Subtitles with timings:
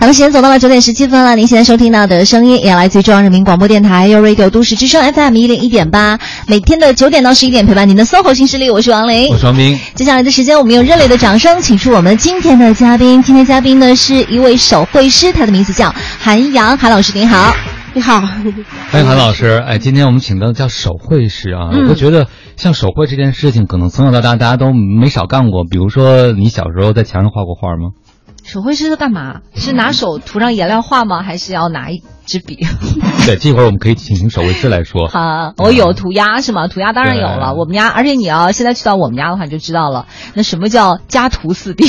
[0.00, 1.36] 好的，时间走到了九点十七分了。
[1.36, 9.78] 您现在收听到的声音也来自于中央人民广播电台 u Radio 都市之声 FM 一零一点八，每天的九点到十一点陪伴您的 SOHO 新势力，我是王琳，我是王斌。
[9.94, 13.22] 接下来的时间，我们用热烈的掌声，请出我们今天的嘉宾。
[13.22, 17.54] 今天嘉宾呢是一位手绘师，他的名字叫韩阳，韩老师您好。
[17.92, 18.20] 你好，
[18.90, 19.62] 欢迎韩老师。
[19.66, 25.64] 哎，今天我们请到的叫手绘师啊，我会觉得像手绘这件事情，可能从小到大大家都没少干过。
[25.70, 27.90] 比如说，你小时候在墙上画过画吗？
[28.50, 29.42] 手绘师是干嘛？
[29.54, 31.22] 是拿手涂上颜料画吗？
[31.22, 31.86] 还是要拿
[32.30, 32.66] 支笔？
[33.26, 35.08] 对，这会儿我们可以请手绘师来说。
[35.08, 36.68] 好，我有涂鸦是吗？
[36.68, 37.54] 涂鸦当然有了。
[37.54, 40.06] 我们家，而且你要现在去到我们家的话，你就知道了。
[40.34, 41.84] 那什么叫家徒四壁？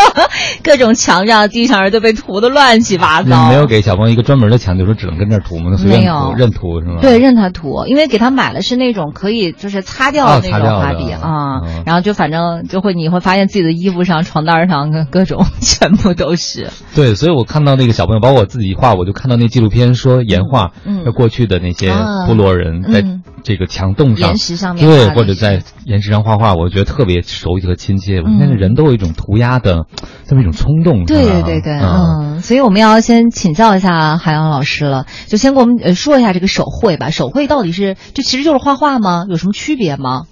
[0.62, 3.48] 各种墙上、地上都被涂的乱七八糟。
[3.48, 5.76] 没有给小朋友一个专门的墙，就说只能跟这儿涂吗？
[5.84, 6.98] 没有，认涂是吗？
[7.00, 11.62] 对，任他涂，因为给他买的是那种可以就是擦掉的那种画笔啊。
[11.86, 16.70] 然后就反正就会你会发现自己的衣服上、床单上跟各种 全部都是。
[16.94, 21.90] 对，所以我看到那个小朋友，包括我自己画，我就看到那纪录片说岩画，嗯，过去的那些
[22.26, 23.02] 部落人在
[23.42, 28.20] 这个墙洞上、岩石上面，对，或者在岩石上画画，我觉得特别熟悉和亲切。
[28.20, 29.86] 我现在人都有一种涂鸦的
[30.26, 32.40] 这么一种冲动，对对对对，嗯。
[32.40, 37.10] 所以我们要先请教一下海洋老师了，就先给我们呃说一下这个手绘吧。
[37.10, 39.24] 手绘到底是这其实就是画画吗？
[39.28, 40.22] 有什么区别吗？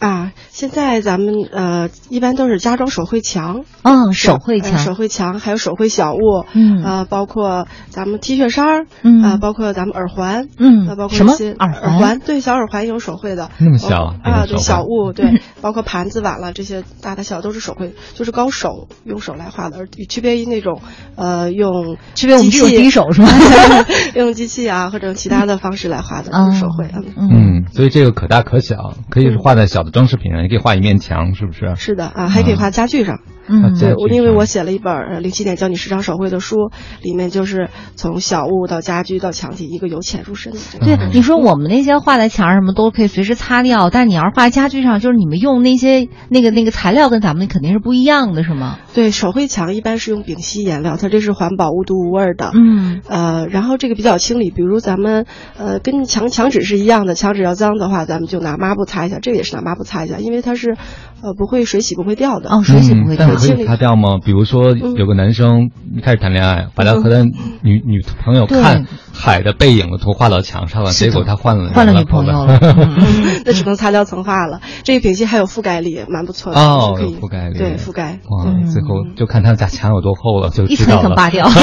[0.00, 20.80] 啊，现在咱们呃一般都是家装手绘墙，嗯，手绘墙，手绘墙，还有手绘小物，嗯，啊，包括咱们 T 恤衫儿，嗯，啊，包括咱们耳环，嗯，啊，包括一些耳耳环，对，小耳环也有手绘的，那么小啊，对，小物，对，包括盘子、碗了这些大大小都是手绘，就是高手用手来画的，而区别于那种
[21.16, 23.28] 呃用区别我们这种低手是吗？
[24.14, 29.90] 用机器啊或者其他的方式来画的手绘，嗯，所以这个可大可小，可以是画在小的。
[29.90, 31.74] 装饰品上，也可以画一面墙，是不是？
[31.76, 33.18] 是的啊，还可以画家具上。
[33.50, 36.70] 嗯，对，我因为我写了一本《零七年教你时尚手绘》的书，
[37.02, 40.58] 里面就是从小物到家居到墙体，一个由浅入深的。
[40.80, 48.78] 对，你说我们那些画在墙上什么都可以随时擦掉，但你要是画家具上，就是你们用那些那个那个材料跟咱们肯定是不一样的，是吗？
[48.94, 52.52] 对，手绘墙一般是用丙烯颜料，它这是环保、无毒无味的。
[52.54, 55.26] 嗯，呃，然后这个比较清理，比如咱们
[55.58, 60.76] 呃跟墙墙纸是一样的，墙纸要脏的话，咱们就拿抹布擦一下，这个也是拿抹布擦一下，因为它是
[61.22, 62.50] 呃不会水洗不会掉的。
[62.50, 64.18] 哦，水洗不会掉，但可以擦掉吗？
[64.24, 65.70] 比如说，有个男生
[66.02, 67.22] 开始谈恋爱，把他和他
[67.62, 72.58] 女女朋友看海的背影的图画到墙上了，结果他换了换了女朋友了，
[73.44, 74.60] 那只能擦掉层画了。
[74.82, 78.18] 这个丙烯还有覆盖力，蛮不错的哦，有覆盖力，对覆盖。
[78.28, 81.48] 哇，最后就看他家墙有多厚了，就一层一层扒掉。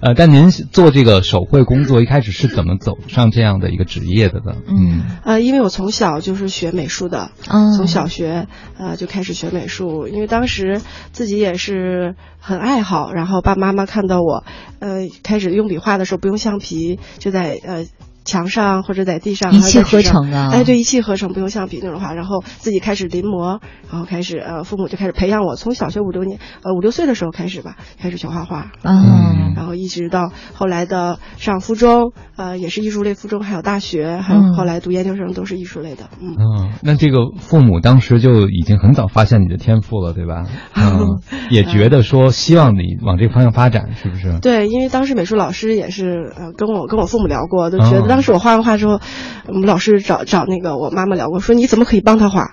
[0.00, 4.56] 呃，但您做这个手绘工作一开始是怎么走上这样的一个职业的呢？
[4.66, 7.30] 嗯，呃，因为我从小就是学美术的，
[7.76, 8.46] 从小学
[8.78, 10.80] 呃就开始学美术，因为当时
[11.12, 14.44] 自己也是很爱好，然后爸爸妈妈看到我，
[14.78, 17.86] 呃，开始用笔画的时候不用橡皮，就在呃。
[18.26, 20.50] 墙上或者在地上一气呵成啊！
[20.52, 22.12] 哎，对，一气呵成，不用橡皮那种画。
[22.12, 23.60] 然后自己开始临摹，
[23.90, 28.72] 然后开始呃，父母就开始培养我，从小学五六年呃五六岁的时候开始吧，开始学画画。
[28.82, 36.08] 嗯，然后一直到后来的上附中，呃，也是艺术类附中，还有大学，还有后来读研究生都是艺术类的。
[36.20, 40.46] 嗯，那这个父母当时就已经很早发现你的天赋了，对吧？
[40.74, 41.20] 嗯，
[41.50, 44.40] 也觉得说希望你往这个方向发展，是不是？
[44.40, 48.15] 对，因为当时美术老师也是呃跟我跟我父母聊过，都觉得。
[48.16, 48.98] 当时我画完画之后，
[49.46, 52.52] 我们老师找找那个我妈妈聊过，说你怎么可以帮他画？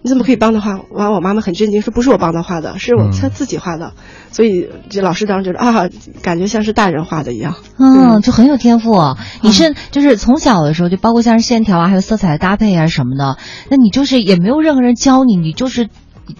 [0.00, 0.80] 你怎么可以帮他画？
[0.92, 3.92] 完，我妈妈很震惊，说不是我帮他画的，是我他自己画的。
[4.30, 5.90] 所以这老师当时觉得啊，
[6.22, 7.56] 感觉像是大人画的一样。
[7.78, 8.96] 嗯，就很有天赋。
[9.42, 13.36] 你是就是从小的时候就包括像是线条啊，还有色彩的搭配啊什么的，
[13.70, 15.90] 那你就是也没有任何人教你，你就是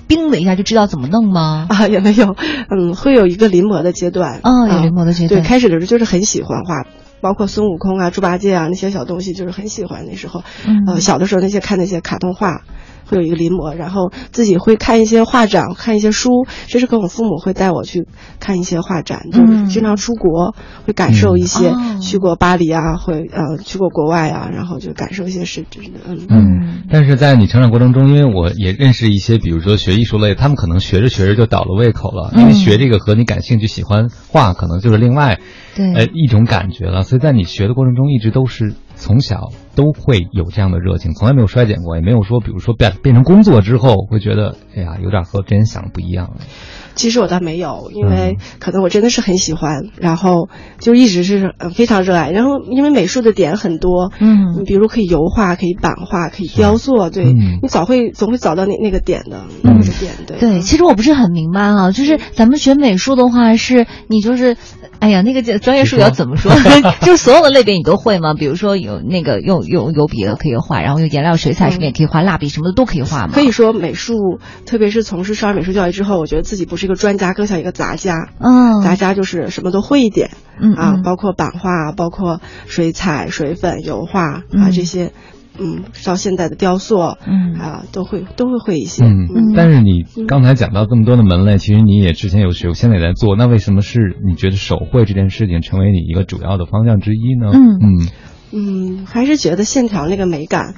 [0.06, 1.66] 叮的一下就知道怎么弄吗？
[1.68, 2.36] 啊，也没有。
[2.70, 4.40] 嗯，会有一个临摹的阶段。
[4.42, 5.42] 嗯，有临摹的阶段。
[5.42, 6.84] 对，开始的时候就是很喜欢画。
[7.20, 10.42] 包括孙悟空啊、猪八戒啊那些小东西，就是很喜欢那时候。
[10.86, 12.62] 呃，小的时候那些看那些卡通画。
[13.08, 18.06] 会有一个临摹，然后自己会看一些画展，看一些书，这是跟我父母会带我去
[18.38, 20.54] 看一些画展，就是经常出国，
[20.86, 21.72] 会感受一些，
[22.02, 26.82] 去过巴黎啊，会呃去过国外啊，然后就感受一些是真的，嗯嗯。
[26.90, 35.38] 但是在你成长过程中，因为我也认识一些，比如说学艺术类，他们可能学着学着就倒了胃口了，因为学这个和你感兴趣、喜欢画，可能就是另外，
[35.76, 37.02] 对，呃一种感觉了。
[37.02, 46.32] 所以在你学的过程中，一直都是从小都会有这样的热情，从来没有衰减过，也没有说，比如说变变成工作之后会觉得，哎呀，有点和之前想的不一样。
[46.98, 50.48] 其实我倒没有，因为可能我真的是很喜欢，然后
[50.80, 52.30] 就一直是非常热爱。
[52.30, 60.12] 然后因为美术的点很多，嗯，你比如可以油画，可以版画，可以雕塑，对你早会总会找到那那个点的那个点。
[60.26, 64.56] 对对，其实我不是很明白啊，就是咱们学美术的话，是你就是。
[65.00, 66.50] 哎呀，那个专业术语要怎么说？
[67.02, 68.34] 就是所有的类别你都会吗？
[68.34, 73.30] 比如说有那个用用油笔的可以画，然后用颜料、水彩什么也可以画，蜡笔什么的都可以画吗？
[73.32, 78.30] 可以说美术，特别是从事少儿美术教育之后，我觉得自己不是一个专家，更像一个杂家。
[78.40, 80.30] 嗯，杂家就是什么都会一点。
[80.60, 85.12] 嗯啊，包括版画，包括水彩、水粉、油画啊这些。
[85.60, 89.02] 嗯，到现在的雕塑，嗯啊，都会都会会一些。
[89.02, 89.26] 嗯，
[89.56, 93.34] 但是你刚才讲到这么多的门类，其实你也之前有学，现在也在做。
[93.34, 97.50] 那为什么是你觉得手绘这件事情成为你一个主要的方向之一呢？
[97.52, 98.08] 嗯嗯
[98.52, 100.76] 嗯，还是觉得线条那个美感，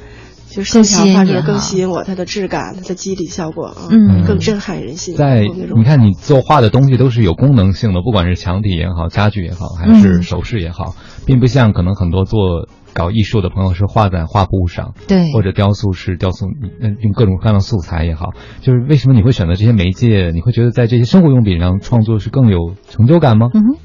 [0.51, 5.17] 就是线条画出来更吸引我，它的质感、它的肌理效果，嗯，更震撼人心。
[5.17, 10.95] 在你看，你作画的东西都是有功能性的，不管是墙体也好，家具也好，还是首饰也好，
[11.25, 12.69] 并不像可能很多做。
[12.93, 16.47] 搞艺术的朋友是画在画布上，对，或者雕塑是雕塑，
[16.81, 18.31] 嗯，用各种各样的素材也好，
[18.63, 20.33] 就是为什么你会选择这些媒介？
[20.35, 23.47] 你会觉得在这些生活用品上创作是更有成就感吗？
[23.55, 23.77] 嗯哼，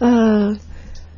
[0.00, 0.56] 呃。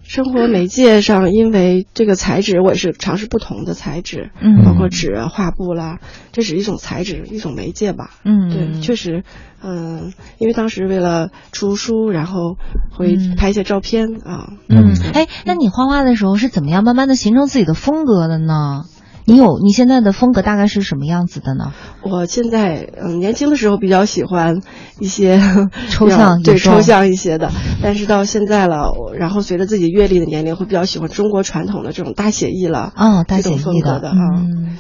[0.09, 5.99] 生活媒介上，因为这个材质，我也是尝试不同的材质，嗯，包括纸啊、画布啦，
[6.33, 8.13] 这是一种材质，一种媒介吧。
[8.25, 9.23] 嗯，对，确实，
[9.63, 12.57] 嗯，因为当时为了出书，然后
[12.91, 14.55] 会拍一些照片啊。
[14.71, 18.85] 嗯，哎，那你画画的时候是怎么样慢慢的形成自己的风格的呢？
[19.29, 21.75] 你有你现在的风格大概是什么样子的呢？
[22.01, 24.63] 我现在嗯，年轻的时候比较喜欢
[24.99, 25.39] 一些
[25.91, 27.53] 抽象，对抽象一些的，
[27.83, 34.17] 但是到现在了，然后随着自己阅历的年龄，会比较喜欢中国传统的这种大写意了，哦，大写意的的啊，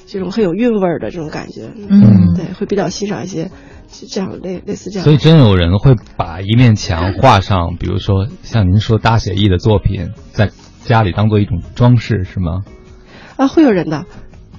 [0.06, 3.50] 这种很有韵味儿的这种感觉，嗯，对，会比较欣赏一些
[4.08, 5.04] 这样类类似这样。
[5.04, 10.48] 所以真有人会把一面墙画上，比如说像您说大写意的作品，在
[10.86, 12.62] 家里当做一种装饰，是吗？
[13.36, 14.06] 啊，会有人的。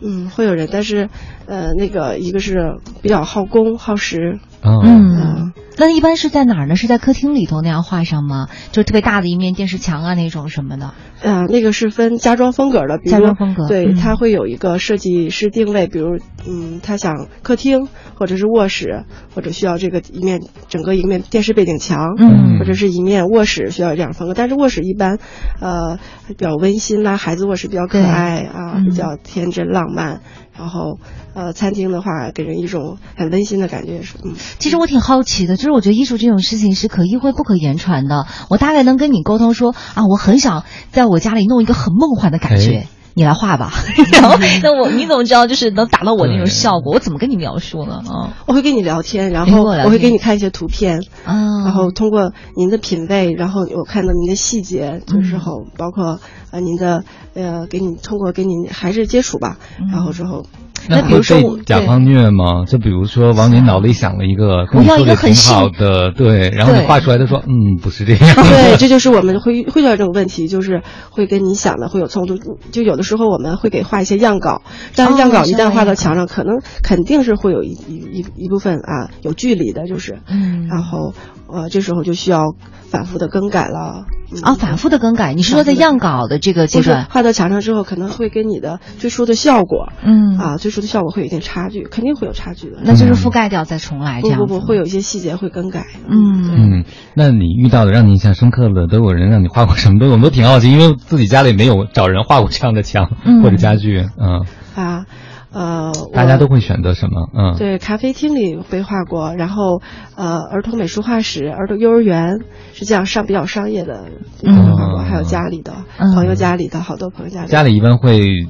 [0.02, 1.10] 嗯，会有人，但是，
[1.46, 4.40] 呃，那个一个是比较耗工耗时。
[4.62, 6.76] 嗯，那一般是在哪儿呢？
[6.76, 8.48] 是在客厅里头那样画上吗？
[8.72, 10.94] 就特别大的一面电视墙啊那种什么的。
[11.22, 16.18] 呃，那个是分家装风格的，比如家装风格，对，它会有一个设计师定位，比如，
[16.48, 24.34] 嗯，他想客厅或者是卧室，或者需要这个一面整个一面电视背景墙，嗯，或者是一面卧室需要这样风格。
[24.34, 25.20] 但是卧室一般，
[25.62, 30.22] 呃，比较温馨啦，孩子卧室比较可爱啊，比较天真浪漫。
[30.58, 31.00] 然后，
[31.40, 34.02] 呃，餐厅的话，给人一种很温馨的感觉。
[34.02, 38.28] 是，嗯，其实我挺好奇的，就是我觉得艺术这种事情是可意会不可言传的。
[38.50, 43.72] 我大概能跟你沟通说啊，我很想在我家里弄一个很梦幻的感觉，你来画吧。
[44.12, 46.96] 然后，那我你怎么知道就是能达到我那种效果？
[46.96, 48.04] 我怎么跟你描述呢？
[48.10, 56.20] 啊，我会跟你聊天，然后我会给你看一些图片啊，然后通过您的品味，然后我看到您的细节，就是后包括。
[56.52, 57.04] 呃，您的
[57.36, 59.60] 呃，给你通过跟您还是接触吧，
[59.92, 60.48] 然后之后，
[60.90, 62.66] 那比如说甲方虐吗？
[62.68, 68.36] 就比如说往你脑里想了一个，我要一个很好的，对，然后你画出来，的说嗯，不是这样。
[68.36, 72.38] 对， 这就是我们会会遇到这种问题，就是会跟你想的会有冲突。
[72.72, 74.62] 就有的时候我们会给画一些样稿，
[74.96, 81.14] 但样稿一旦画到墙上，可能肯定是会有一一一部分啊有距离的，就是，嗯，然后
[81.48, 82.56] 呃，这时候就需要
[82.90, 84.06] 反复的更改了。
[84.44, 92.78] 啊，反复的更改，你是说在样稿的这个阶段，画到墙上之后，可能会跟你的最初的效果，嗯，啊，最初的效果会有一点差距，肯定会有差距的。
[92.84, 95.86] 那就是覆盖掉再重来，这样不不不，会有一些细节会更改。
[96.08, 100.00] 嗯嗯，那你遇到的让你印象深刻的，都有人让你画过什么？
[100.00, 103.10] 都我们都挺好奇，因为自己家里没有找人画过这样的墙
[103.44, 105.06] 或者家具，嗯啊。
[105.52, 107.28] 呃，大家都会选择什么？
[107.34, 109.82] 嗯，对，咖啡厅里绘画过，然后
[110.16, 112.40] 呃，儿童美术画室、儿童幼儿园
[112.74, 114.06] 是这样上比较商业的，
[114.44, 115.74] 嗯，还有家里的
[116.16, 117.48] 朋友家里的好多朋友家里。
[117.48, 118.48] 家里一般会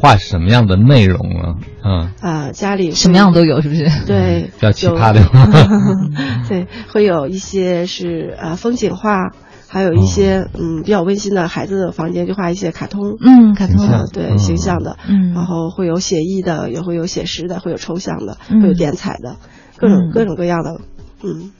[0.00, 1.54] 画什么样的内容呢？
[1.84, 3.84] 嗯啊，家里什么样都有，是不是？
[4.06, 5.20] 对，比较奇葩的。
[6.48, 9.32] 对，会有一些是呃风景画。
[9.68, 13.86] 还有一些嗯比较温馨的孩子的房间，就画一些卡通，嗯，卡通。
[13.88, 19.36] 的，对，形象的，嗯，然后会有写意的，也会有写实的，会有抽象的，会有点彩的，
[19.76, 20.80] 各种各种各样的，
[21.22, 21.52] 嗯。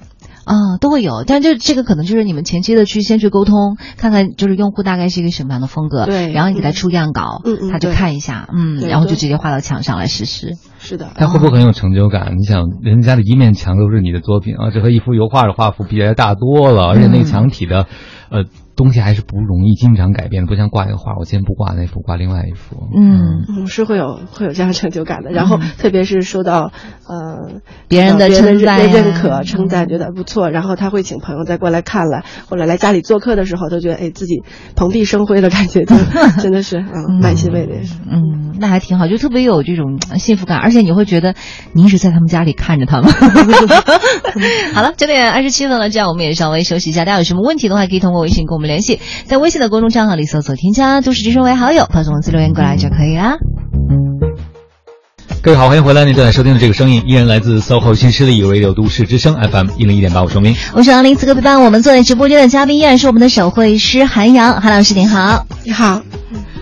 [0.49, 10.55] 啊，都会有，但就这个可能就是你们前期的去先去沟通，看看就是用户大概是一个什么样的风格，对，然后你给他出样稿，嗯嗯，他就看一下，嗯，然后就直接画到墙上来实施。
[10.79, 12.35] 是的，他会不会很有成就感？
[12.39, 17.87] 你想，人家的一面墙都是你的作品啊，这和一幅油画的画幅比起来大多了，而且那个墙体的，
[18.31, 18.45] 呃。
[18.79, 22.77] 东西还是不容易经常改变的，不像挂一个画，我今天不挂那幅，挂另外一幅。
[22.97, 25.33] 嗯嗯，是会有会有这样成就感的。
[25.33, 26.71] 然后特别是收到
[27.09, 34.45] 呃别人的称赞呀认可、称赞，觉得不错，然后他会请朋友再过来看来，或者来家里做客的时候，都觉得哎自己
[34.77, 35.85] 蓬荜生辉的感觉，
[36.41, 37.97] 真的是嗯蛮欣慰的也是。
[38.09, 41.35] 嗯，那还挺好，就特别有这种呃幸福感，而且你会觉得
[41.73, 43.11] 你一直在他们家里看着他们。
[44.73, 47.05] 好了，九点二十七分了，这样我们也稍微休息一下。
[47.05, 53.39] 大家有什么问题的话，可以通过微信跟我们联系，在微信的公众账号里搜索添加“都市之声”为好友，发送文字留言过来就可以啦。
[55.41, 60.55] 各位好，欢迎回来，您正在收听的这个声音依然来自 SOHO 新势力 Radio 都市之声 FM 一零一点八，我说明。
[60.75, 65.47] 我是王林，此刻陪伴我们坐在直播间的嘉宾依然是我们的手绘师韩阳，韩老师您好。
[65.65, 66.03] 你好，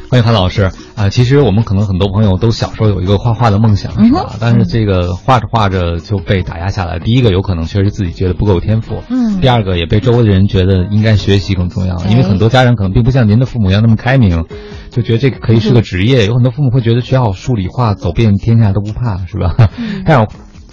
[0.08, 4.34] 欢迎韩老师啊、其实我们可能很多朋友都小时候有一个画画的梦想，是吧？
[4.40, 6.98] 但是这个画着画着就被打压下来。
[6.98, 14.46] 第一个有可能确实自己觉得不够有天赋，嗯第二个也被周围的人觉得应该学习更重要，因为很多家长可能并不像您的父母一样那么开明，
[14.90, 16.24] 就觉得这个可以是个职业。
[16.26, 19.54] 有很多父母会觉得学好数理化，走遍天下都不怕，是吧？
[20.06, 20.26] 但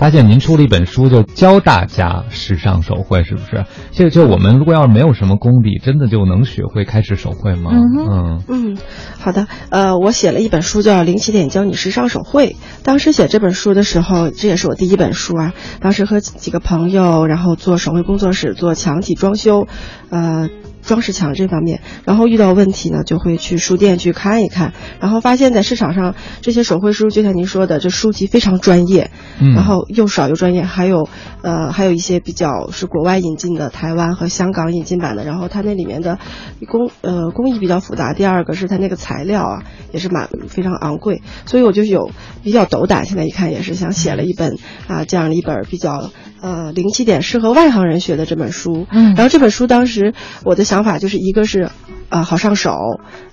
[0.04, 3.64] 发现您出了一本书，就教大家时尚手绘，是不是？
[3.94, 7.72] 这个就我们如果要是没有什么功底，真的就能学会开始手绘吗？
[7.72, 8.78] 嗯嗯，
[9.18, 12.50] 好的，呃，我写了一本书叫《零起点教你时尚手绘》。
[12.84, 15.54] 当时写这本书的时候，这也是我第一本书啊。
[15.80, 19.68] 当时和几个朋友，然后做手绘工作室，做墙体装修，
[20.10, 20.50] 呃。
[20.84, 29.10] 装饰墙这方面，然后遇到问题呢，就会去书店去看一看，然后发现，在市场上这些手绘书，就像您说的，这书籍非常专业，
[29.40, 29.54] 嗯。
[29.54, 31.08] 然后又少又专业，还有
[31.42, 36.20] 呃还有一些比较是国外引进的，台湾和香港引进版的，然后它那里面的
[36.68, 42.12] 工呃工艺比较复杂，第二个是它那个材料啊也是蛮非常昂贵，所以我就有
[42.44, 46.10] 比较斗胆，现在一看也是想写了一本啊这样的一本比较
[46.42, 49.14] 呃零起点适合外行人学的这本书，嗯。
[49.16, 50.14] 然后这本书当时
[50.44, 51.70] 我的想法就是一个是
[52.10, 52.72] 啊、好上手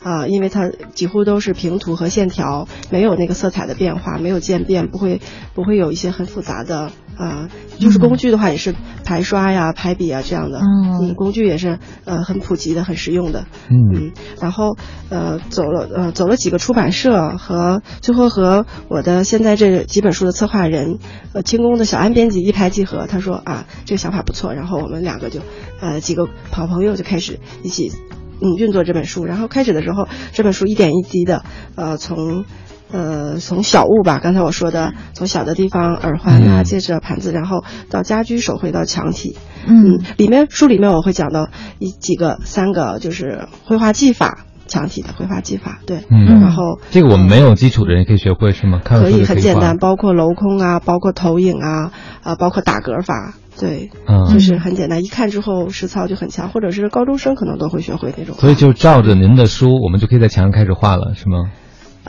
[0.02, 5.22] 啊、因为它几乎都是平涂和线条，没有那个色彩的变化，没有渐变，不会
[5.54, 8.74] 不会有一些很复杂的啊、就是工具的话也是
[9.04, 11.14] 排刷呀、排笔啊这样的，嗯。
[11.14, 13.76] 工具也是呃很普及的、很实用的，嗯。
[13.94, 14.78] 嗯，然后
[15.10, 20.98] 呃走了呃走了几个出版社和最后和我的现在这几本书的策划人
[21.34, 25.40] 呃清宫的小安编辑一拍即合，他说啊这个想法不错，然后我们两个就
[25.80, 27.92] 呃几个好朋友就开始一起
[28.40, 32.46] 嗯运作这本书，然后开始的时候这本书一点一滴的呃从。
[32.92, 48.80] 呃，从小物吧，刚才我说的，从小的地方，耳环啊、嗯戒指、啊、盘子，然后到家居手绘到墙体，嗯嗯，里面书里面我会讲到一几个三个就是绘画技法，墙体的绘画技法，对，嗯然后这个我们没有基础的人可以学会是吗？
[48.84, 51.92] 看可以很简单，包括镂空啊，包括投影啊，
[52.22, 58.34] 啊，包括打格法，对，嗯就是很简单，一看之后实操就很强，或者是高中生可能都会学会那种。
[58.36, 61.50] 所以就照着您的书，我们就可以在墙上开始画了，是吗？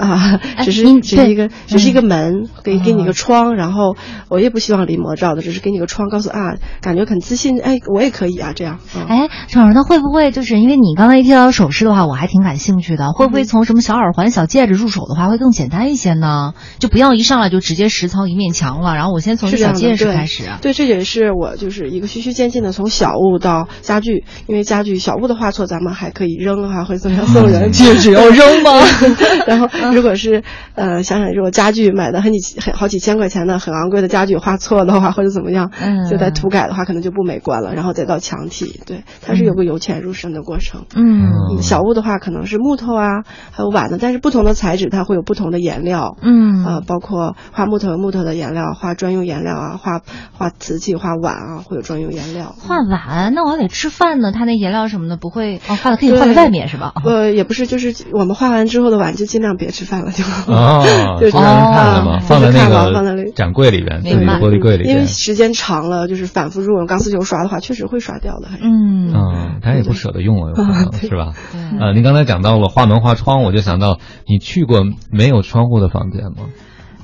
[0.01, 3.96] 啊， 只是对只是一个只是一个门，给给你啊个窗，然后
[4.29, 8.79] 我也不希望临摹照的，只是给你个窗，告诉啊，感觉很自信，哎，我也可以啊，这样。
[8.96, 16.53] 嗯哎，陈老师，那会不会就是因为你刚才一提到首饰的话，我还挺感兴趣的，会不嗯会从什么小耳环、小戒指入手的话，会更简单一些呢？
[16.79, 20.46] 就不要一上来就直接实操一面墙了，然后我先从小戒指开始。
[20.46, 28.72] 啊对，这也是我就是一个循序渐进的，从小物到家具，因为家具小物的画错，咱们还可以扔啊，或者怎么样送人，戒指要扔吗？
[29.48, 30.43] 然后如果是
[30.75, 40.86] 呃，想想如果家具买的很几很好几千块钱的很昂贵的家具画错的话，或者怎么样，嗯就在涂改的话，可能就不美观了，然后再到墙体，对，它是有个由浅入深的过程。
[40.95, 46.15] 嗯嗯，小物的话可能是木头啊，还有碗的，但是不同的材质它会有不同的颜料。
[46.21, 50.01] 嗯啊，包括画木头有木头的颜料，画专用颜料啊，画
[50.38, 52.55] 画瓷器、画碗啊，会有专用颜料。
[52.57, 56.93] 画碗，那我还得吃饭呢，它那颜料什么的不会哦，画的可以画在外面是吧？
[57.03, 60.24] 呃，也不是，就是我们画完之后的碗就尽量别吃饭了，就。
[60.51, 60.84] 哦，
[61.20, 62.18] 就是让人看了吗？
[62.18, 64.96] 哦放在那个那展柜里边，自己的玻璃柜里边。
[64.96, 68.48] 因为时间长了，就是反复如果用钢丝球刷的话，确实会刷掉的。
[68.50, 71.34] 还嗯嗯，他也不舍得用了，有可能是吧？
[71.51, 76.50] 对 呃，您刚才讲到了画门画窗，我就想到你去过没有窗户的房间吗？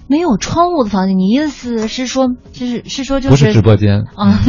[0.08, 4.06] 没有窗户的房间，你意思是说，就是是说就不是直播间。
[4.16, 4.40] 啊，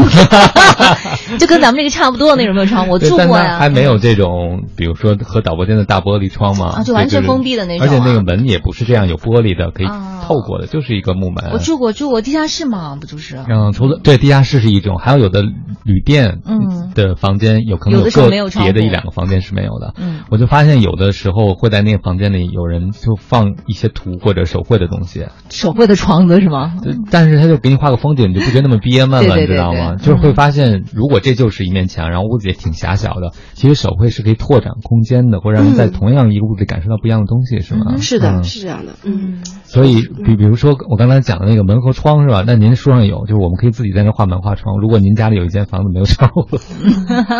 [1.38, 7.90] 就跟咱们这个差不多那种没有窗户，我住过呀，还没有这种，比如说和导播间的大玻璃窗嘛，啊就完全封闭的那种啊。
[7.90, 10.14] 而且那个门也不是这样有玻璃的，可以啊。
[10.28, 11.50] 透过的，就是一个木门。
[11.52, 13.38] 我住过住过地下室嘛，不就是？
[13.48, 15.42] 嗯，除了对地下室是一种，还有有的
[15.84, 19.94] 旅店嗯的房间有可能有的时候个没有窗别的一两个房间是没有的。
[19.96, 20.20] 嗯。
[20.30, 26.74] 我就发现有的时候会在那个房间里有人就放一些图或者手绘的东西，手绘的窗子是吗？
[26.82, 29.96] 对，但是他就给你画个风景，你就不觉得那么憋闷了，你知道吗？
[29.96, 37.96] 就是会发现，如果这就是一面墙，然后屋子也挺狭小的，其实手绘是可以拓展空间的，会让人在嗯同样一个屋子里感受到不一样的东西，是吗？
[37.98, 42.44] 是的，嗯是这样的，嗯，所以，比比如说我刚才讲的那个门和窗是吧？
[42.46, 44.78] 那您书上有，就是我们可以自己在那画门画窗。
[44.80, 46.46] 如果您家里有一间房子没有窗户，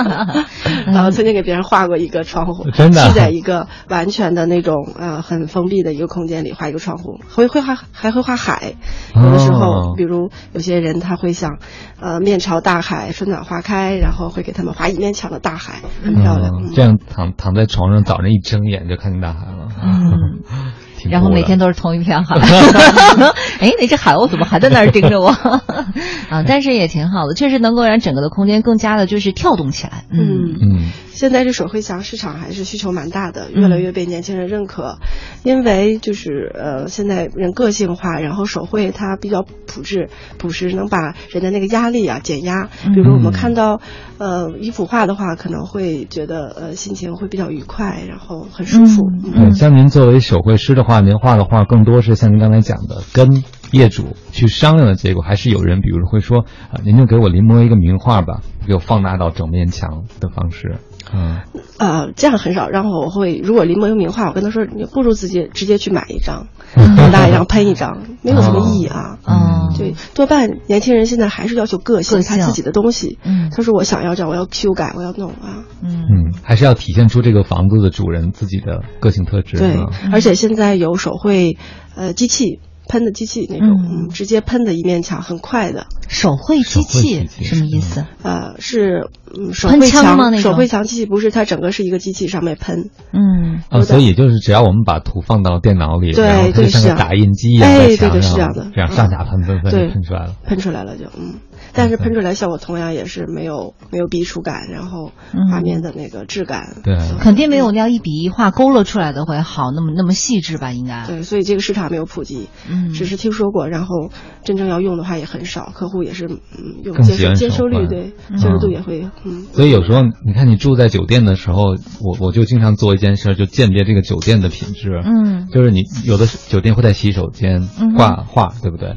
[0.86, 8.74] 然后曾经给别人画过一个窗户，真 的是在一个完全的那种呃很封闭的一个空间里画一个窗户，会会画还会画海，
[9.14, 11.58] 有的时候，哦比如有些人他会想，
[12.00, 16.72] 呃面朝大海，春暖花开，然后会给他们画一面墙的大海，很漂亮。
[16.74, 19.68] 这样躺躺在床上，早上一睁眼就看见大海了。
[21.10, 22.36] 然后每天都是同一片海。
[23.60, 25.28] 哎，那只海鸥怎么还在那儿盯着我？
[26.30, 30.04] 啊，但是也挺好的，确实能够让整个的空间更加的就是跳动起来。
[30.10, 34.98] 嗯嗯嗯现在这手绘墙市场还是需求蛮大的，越来越被年轻人认可，
[35.42, 42.68] 因为就是呃，现在人个性化，然后手绘它比较朴质、朴实，能把人的那个压力啊减压。
[42.84, 43.80] 比如说我们看到
[44.18, 49.02] 呃一幅画的话，可能会觉得呃心情会比较愉快，然后很舒服。
[49.24, 60.76] 嗯对，像您作为手绘师的话，画您画的画更多是像您刚才讲的，根业主去商量的结果，还是有人比如会说啊、您就给我临摹一个名画吧，给我放大到整面墙的方式。
[61.10, 61.40] 嗯，
[61.78, 62.68] 呃，这样很少。
[62.68, 69.18] 然后我会，如果临摹一个名画，我跟他说，你不如直接直接去买一张，嗯放大一张，喷一张， 没有什么意义啊。
[69.24, 73.18] 哦对，多半年轻人现在还是要求个性，个性他自己的东西。
[73.24, 75.64] 嗯他说我想要这样，我要修改，我要弄啊。
[75.82, 79.56] 嗯嗯，还是要体现出这个房子的主人自己的个性特质。
[79.56, 81.56] 对啊，而且现在有手绘，
[81.96, 84.06] 呃，机器喷的机器那种，嗯。
[84.06, 85.86] 嗯，直接喷的一面墙，很快的。
[86.08, 88.04] 手绘机器机器什么意思？
[88.22, 90.30] 呃，是嗯，手喷绘墙，枪吗？
[90.30, 90.52] 那种？
[90.52, 93.62] 手绘墙机器不是它整个是一个机器上面喷，嗯。
[93.68, 98.70] 啊，所以就是只要我们把图放到电脑里，对然后它就对是啊像个打印机一样哎在墙上，对对是这样的。
[98.74, 100.34] 这样上下喷喷喷喷出来了。
[100.46, 101.34] 喷出来了就嗯，
[101.74, 105.50] 但是喷出来效果同样也是没有没有笔触感，然后嗯。
[105.50, 106.76] 画面的那个质感。
[106.82, 106.96] 对。
[107.20, 110.72] 肯定没有那样一笔一画勾勒出来的会好，那么那么细致吧？
[110.72, 111.04] 应该。
[111.06, 112.48] 对，所以这个市场没有普及，
[112.86, 114.10] 嗯只是听说过，然后
[114.44, 119.46] 真正要用的话也很少，客户也是嗯接受接受率对嗯接受度也会嗯。
[119.52, 125.00] 所以有时候你看你住在酒店的时候，我我就经常做一件事儿，就鉴别这个酒店的品质。
[125.04, 128.96] 嗯就是你有的酒店会在洗手间挂画，对不对？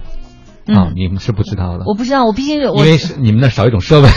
[0.67, 1.83] 嗯啊，你们是不知道的。
[1.85, 4.09] 我不知道，我毕竟我因为是 你们那少一种设备，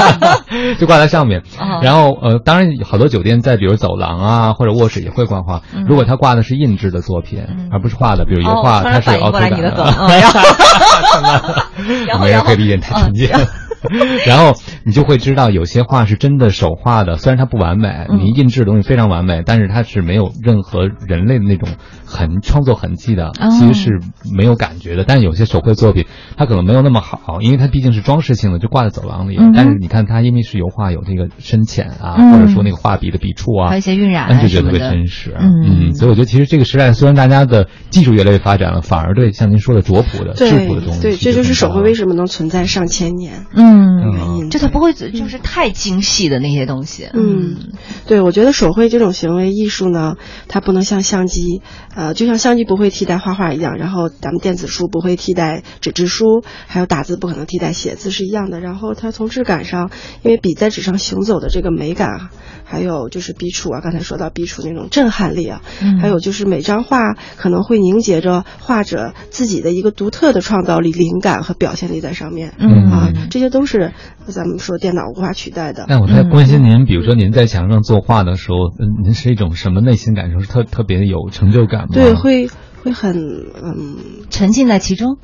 [0.78, 1.40] 就挂在上面。
[1.58, 5.62] 哦然后呃，当然好多酒店在比如走廊啊或者卧室也会挂画。
[5.74, 10.40] 嗯如果他挂的是印制的作品，嗯而不是画的，比如油哦画，突它是有凹凸感的梗嗯然后
[12.06, 13.26] 然后没人然后可以理解太纯洁。
[13.34, 13.46] 嗯
[14.26, 14.52] 然后
[14.84, 21.68] 你就会知道，有些画是真的手画的，虽然它不完美，嗯你印制的东西非常完美，但是它是没有任何人类的那种
[22.06, 24.00] 痕创作痕迹的，哦其实是
[24.34, 25.04] 没有感觉的。
[25.06, 29.36] 但是有些手绘作品，它可能没有那么好，因为它毕竟是装饰性的，就挂在走廊里。
[29.38, 35.34] 嗯但是你看它，因为是油画，有那个深浅啊，嗯或者说那个画笔的笔触啊，还有一些晕染啊就觉得特别真实。
[35.38, 43.44] 嗯所以我觉得其实这个时代虽然大家的技术越来越发展了，反而对像您说的拙朴的、质朴的东西，对，这就是手绘为为什么能存在上千年。
[43.54, 47.08] 嗯，嗯就它不会就是太精细的那些东西。
[47.12, 47.72] 嗯，
[48.06, 50.14] 对，我觉得手绘这种行为艺术呢，
[50.48, 51.62] 它不能像相机，
[51.94, 58.60] 呃，就像相机不会替代画画一样，然后咱们电子书不会替代纸质书，还有打字不可能替代写字是一样的。
[58.60, 59.90] 然后它从质感上，
[60.22, 62.30] 因为笔在纸上行走的这个美感啊，
[62.64, 72.54] 还有就是笔触啊，刚才说到笔触那种震撼力啊，嗯还有就是每张画可能会凝结着画者自己的一个独特的创造力、灵感和表现力在上面。
[72.58, 73.92] 嗯啊，这些都是
[74.26, 75.86] 咱们说电脑无法取代的。
[75.88, 80.40] 那我在关心您，比如说您在墙上作画的时候，嗯，您是一种什么内心感受？
[80.40, 81.88] 是特特别有成就感吗？
[81.92, 82.48] 对，会
[82.82, 83.14] 会很
[83.62, 83.96] 嗯，
[84.30, 85.18] 沉浸在其中。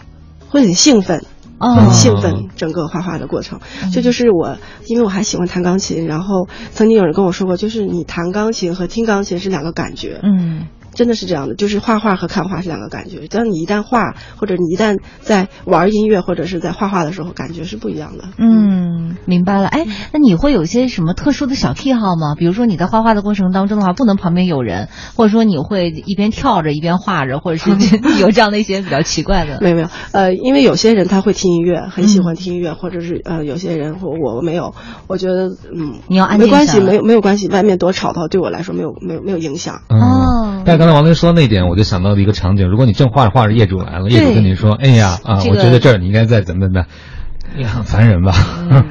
[0.49, 1.23] 会很兴奋。
[1.59, 3.61] 哦很兴奋，整个画画的过程，
[3.93, 13.27] 这就是我，因为我还喜欢弹钢琴，然后曾经有人跟我说过，就是你弹钢琴和听钢琴是两个感觉，嗯真的是这样的，就是画画和看画是两个感觉。
[13.29, 18.25] 当你一旦画，或者你一旦在玩音乐或者是在画画的时候，感觉是不一样的。
[18.39, 19.69] 嗯，明白了。
[19.69, 22.35] 哎，那你会有一些什么特殊的小癖好吗？
[22.37, 27.71] 比如说你在画画的过程当中的话，不能旁边有人，或者说你会一边跳着一边画着，或者是
[28.21, 29.59] 有这样的一些比较奇怪的。
[29.63, 34.75] 没有没有，呃，因为有些人他会听音乐，很喜欢听音乐，或者是呃，有些人或我没有，
[35.07, 39.83] 我觉得嗯，你要安没关系，没有没有关系，外面多吵的话对我来说没有没有没有影响。
[39.89, 40.20] 嗯哦
[40.71, 46.85] 但刚才王林说那点，我就想到了一个场景：如果你正画着画着，业主来了，业主跟你说：“哎呀啊，这个我觉得这儿你应该再怎么怎么，
[47.61, 48.33] 样很烦人吧？”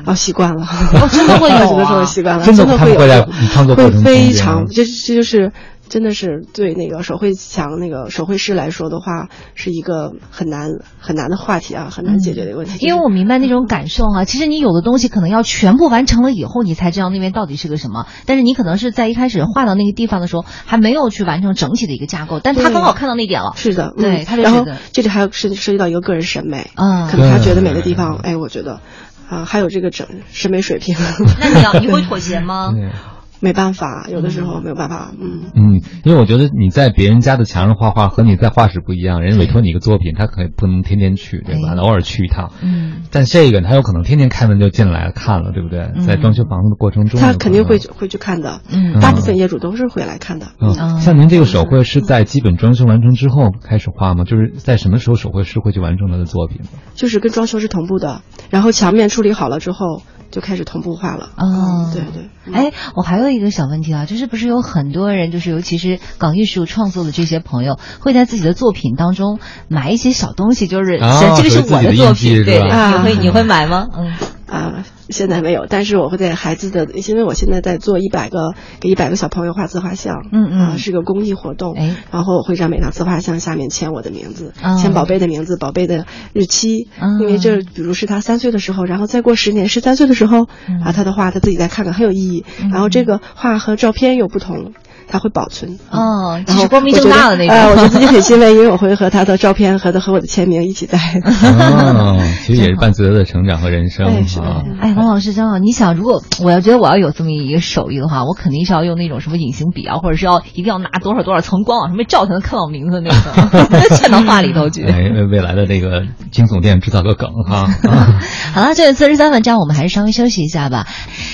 [0.05, 5.53] 哦，习惯了，哦 真的会有啊有的时候习惯了， 真的的会有他们会在你创作过程中非常，这这就是
[5.89, 12.86] 真的是对那个手绘墙那个手绘师来说的话，是一个很难很难的话题啊，很难解决的问题。
[12.86, 18.06] 因为我明白那种感受哈，其实你有的东西可能要全部完成了以后，你才知道那边到底是个什么。
[18.25, 23.54] 但是你可能是在一开始画到那个地方的时候，还没有去完成整体的一个架构，但他刚好看到那点了。
[23.56, 28.80] 是的，对，他然后这里还有涉涉及到一个个人审美，嗯，可能他觉得美的地方，哎，我觉得
[29.28, 30.95] 啊，还有这个整审美水平。
[31.39, 32.73] 那你要你会妥协吗？
[33.39, 35.52] 没办法，有的时候没有办法，嗯。
[35.56, 41.73] 嗯，因为我觉得你在别人家的墙上画画和你在画室不一样，人家委托你一个作品，他可以不能天天去，对吧？
[41.82, 45.91] 偶尔去一趟，嗯，但这个他有可能天天开门就进来看了，对不对？
[46.06, 54.23] 在装修房子的过程中，他肯定会会去看的，嗯，大部分业主都是会来看的，嗯，像您这个手绘是在基本装修完成之后开始画吗？
[54.25, 56.62] 就是在什么时候手绘师会去完成他的作品？
[56.95, 60.02] 就是跟装修是同步的，然后墙面处理好了之后。
[60.31, 61.29] 就开始同步化了。
[61.37, 62.29] 哦，对对。
[62.53, 73.87] 哎，我还有一个小问题啊，就是不是有很多人，就是尤其是搞艺术创作的这些朋友，会在自己的作品当中买一些小东西，就是这个是我的作品，对对，你会你会买吗？
[73.95, 74.13] 嗯。
[74.49, 86.88] 啊，现在没有，但是我会在孩子的，因为我现在在做一百个给一百个小朋友画自画像，嗯嗯，是个公益活动，哎，然后我会让每张自画像下面签我的名字，签宝贝的名字，宝贝的日期，
[87.19, 90.45] 因为这比如是他三岁的时候，然后再过十年十三岁的时候，
[90.83, 94.73] 啊，他的画他自己再看看很有意义，然后这个画和照片又不同。
[95.12, 97.72] 他会保存哦，然后光明正大的那种。
[97.72, 100.98] 我觉得自己很欣慰， 因为我会和他的照片和他和我的签名一起在。
[101.26, 104.62] 哦，其实也是伴随着成长和人生啊。
[104.80, 114.84] 哎，王老师真好，你想，如果我要觉得我要有这么一个手艺的话，我肯定是要用那种什么隐形笔啊，或者是要一定要拿多少多少层光往上面照才能看到名字那个，嵌到画里头去。
[114.86, 117.67] 哎，未来的这个惊悚店制造个梗哈。
[118.54, 120.86] 好了，这里四十三分，这样我们还是稍微休息一下吧。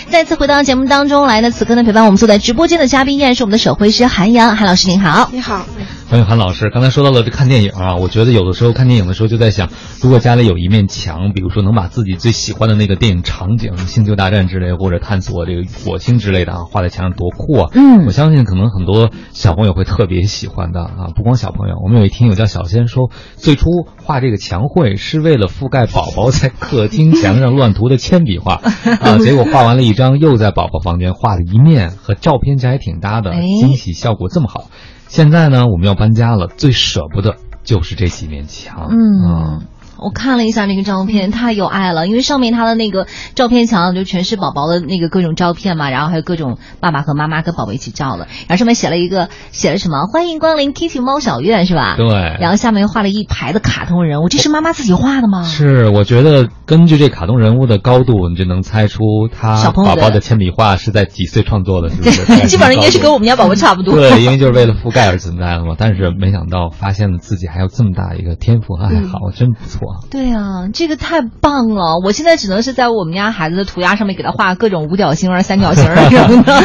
[0.10, 3.65] 再次回到节目当中来呢，此刻呢陪伴我们坐在直播间的嘉宾依然是我们的。
[3.66, 5.66] 手绘师韩阳，韩老师您好，你好，
[6.08, 6.70] 欢迎韩老师。
[6.70, 9.70] 刚才说到了这看电影啊，我觉得有的时候看电影的时候就在想，
[10.04, 17.72] 如果家里有一面墙，比如说能把自己最喜欢的那个电影场景，星球大战之类，或者探索这个火星之类的啊，画在墙上多酷啊！
[17.74, 21.78] 嗯，我相信可能很多小朋友会特别喜欢的啊，不光小朋友。
[21.84, 28.62] 我们有一听友叫小仙说，最初画这个墙绘是为了覆盖宝宝在客厅墙上乱涂的铅笔画
[29.02, 33.32] 啊，结果画完了一张，又在宝宝房间画了一面，和照片其实还挺搭的。
[33.60, 34.70] 惊喜效果这么好，
[35.08, 38.90] 现在呢我们要搬家了，最舍不得就是这几面墙。
[38.92, 39.66] 嗯。
[39.98, 50.06] 我看了一下那个照片，太有爱了，因为上面他的那个照片墙就全是宝宝的那个各种照片嘛，然后还有各种爸爸和妈妈跟宝宝一起照的，然后上面写了一个写了什么？
[50.12, 51.96] 欢迎光临 Kitty 猫小院是吧？
[51.98, 52.08] 对。
[52.40, 55.44] 然后下面又画了一排的卡通人物，这是妈妈自己画的吗？
[55.44, 62.26] 是，我觉得根据这卡通人物的高度，你就能猜出他宝宝的铅笔画是在几岁创作的，是不是？
[62.48, 63.96] 基本上应该是跟我们家宝宝差不多。
[63.96, 65.76] 对，因为就是为了覆盖而存在的嘛。
[65.78, 69.85] 但是没想到发现了自己还有这么大一个天赋和爱好，真不错。
[70.10, 72.00] 对啊，这个太棒了！
[72.04, 76.62] 我现在只能是在我们家孩子的涂鸦上面给他画各种五角星啊、三角形啊 什么的。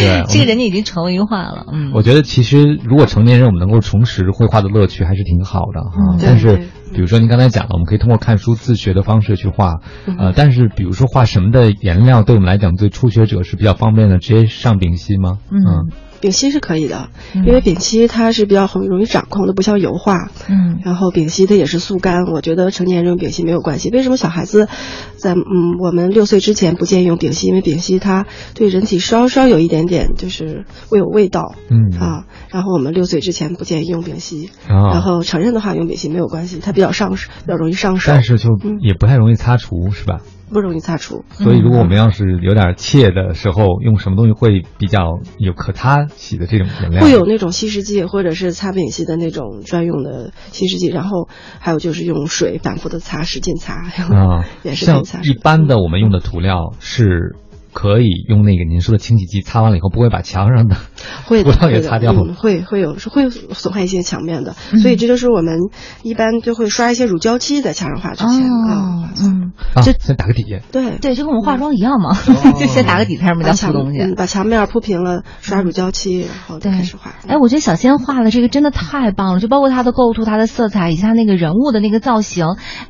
[0.00, 1.66] 对， 这个人家已经成为画了。
[1.72, 6.16] 嗯，我觉得其实如果成年人我们能够重拾绘画的乐趣，还是挺好的哈。
[6.20, 9.80] 但是，比如说您刚才讲了，我们可以通过看书自学的方式去画，
[10.18, 15.38] 呃，但是比如说画什么的颜料，对我们来讲，对初学者是比较方便的，直接上丙烯吗？
[15.50, 15.90] 嗯。
[16.22, 20.30] 丙烯是可以的，因为丙烯它是比较很容易掌控的，不像油画。
[20.48, 23.90] 嗯，然后丙烯它也是速干，我觉得成年人用丙烯没有关系。
[23.90, 24.68] 为什么小孩子
[25.16, 27.48] 在嗯我们六岁之前不建议用丙烯？
[27.48, 31.56] 因为丙烯它对人体稍稍有一点点就是会有味道。
[31.68, 34.50] 嗯啊，然后我们六岁之前不建议用丙烯。
[34.68, 38.12] 啊，然后成人的话用丙烯没有关系，它比较上手，比较容易上手。
[38.12, 40.20] 但是就也不太容易擦除，是吧？
[40.50, 47.02] 不容易擦除，所以如果我们要是有点怯的时候，用什么东西会比较有可擦洗的这种颜料？
[47.02, 51.28] 会有那种稀释剂，或者是擦丙烯的那种专用的稀释剂，然后
[51.58, 57.36] 还有就是用水反复的擦，使劲擦，啊，也是像一般的我们用的涂料是。
[57.72, 60.76] 可以用那个您说的清洗剂擦完了以后，不会把墙上的
[61.26, 62.34] 会涂料也擦掉吗？
[62.36, 65.58] 会会有是会损坏一些墙面的，所以这就是我们
[66.02, 72.14] 一般就会刷一些乳胶漆在墙上画之前啊，嗯，这先打个底，对对，就跟我们化妆一样嘛，
[72.60, 77.14] 就先打个底，才上面再涂东西，把墙面铺平了，刷乳胶漆，然后开始画。
[77.26, 82.46] 哎，我觉得小仙画的这个真的太棒了，就包括他的构图、他的色彩以及他那个人物的那个造型。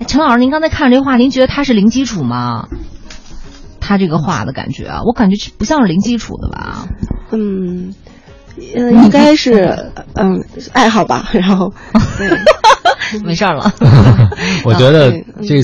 [0.07, 2.69] 陈老师，您刚才看这画，您觉得他是零基础吗？
[3.93, 6.89] 他这个画的感觉啊，我感觉不像是零基础的吧？
[7.31, 7.95] 嗯，
[8.57, 11.29] 应该是嗯爱好吧。
[11.37, 11.73] 然后，
[13.23, 13.71] 没事儿了。
[14.65, 15.11] 我觉得
[15.47, 15.57] 这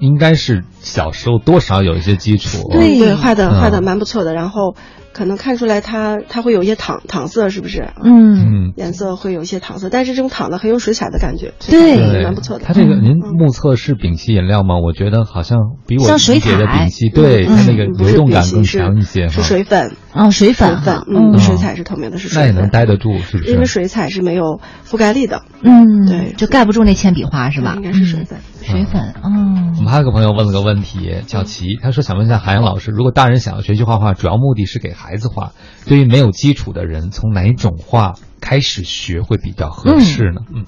[0.00, 2.68] 应该是小时候多少有一些基础。
[2.70, 4.74] 对对，画的嗯画的蛮不错的，然后
[5.12, 7.90] 可能看出来它它会有一些糖糖色，是不是？
[8.02, 12.64] 嗯，嗯，颜色会有一些糖色，但是这种糖的很有水彩的感觉，对蛮不错的。
[12.64, 14.78] 它这个您嗯目测是丙烯颜料吗？
[14.78, 19.42] 我觉得好像比我像水理解的丙烯，对嗯它那个流动感更强一些是。
[19.42, 22.68] 水粉，哦，水粉水粉，，嗯，嗯水彩是透明的，是那也能。
[22.68, 23.50] 待得住，是不是？
[23.52, 27.74] 因为水彩是没有覆盖力的，嗯，对就盖不住那铅笔画是吧？
[27.76, 28.38] 应该是水粉。
[28.38, 35.52] 嗯水粉，嗯我们哦，还有个朋友问了个问题，叫齐，他说想问一下韩阳老师，如果大人想要学习画画，主要目的是给孩子画，
[35.86, 40.42] 对于没有基础的人，从哪种画开始学会比较合适呢？
[40.54, 40.64] 嗯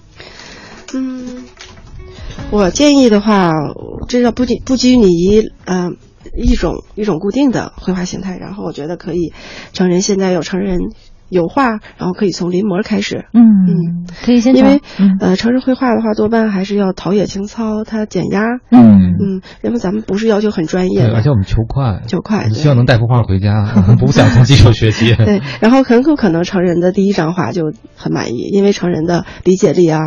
[0.95, 1.45] 嗯，
[2.51, 3.53] 我建议的话，
[4.09, 5.91] 这要不仅不拘泥嗯呃
[6.37, 9.33] 一种一种固定的绘画形态，然后我觉得可以，
[9.73, 10.79] 成人现在有成人
[11.31, 13.25] 油画，然后可以从临摹开始。
[13.33, 15.17] 嗯嗯，可以先因为嗯。
[15.21, 18.43] 呃，成人绘画的话，多半还是要陶冶情操，它减压。
[18.71, 19.15] 嗯。
[19.17, 22.55] 嗯，因为咱们不是要求很专业，的，而且我们求快，求快对。
[22.55, 23.65] 希望能带幅画回家，
[23.99, 25.15] 不想从基础学习。
[25.25, 30.01] 对，然后很有可能成人的第一张画就很满意，因为成人的理解力啊、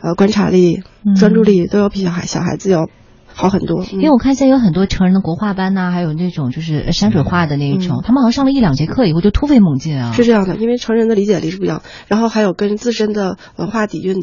[0.00, 1.14] 呃观察力、嗯。
[1.16, 2.88] 专注力都要比小孩小孩子要
[3.34, 3.82] 好很多。
[3.82, 10.12] 嗯因为我看现在有很多成人的国画班呐、还有那种就是山水画的那一种，嗯他们好像上了一两节课以后就突飞猛进啊。
[10.12, 14.22] 是这样的，因为成人的理解力是不一样，然后还有跟自身的文化底蕴，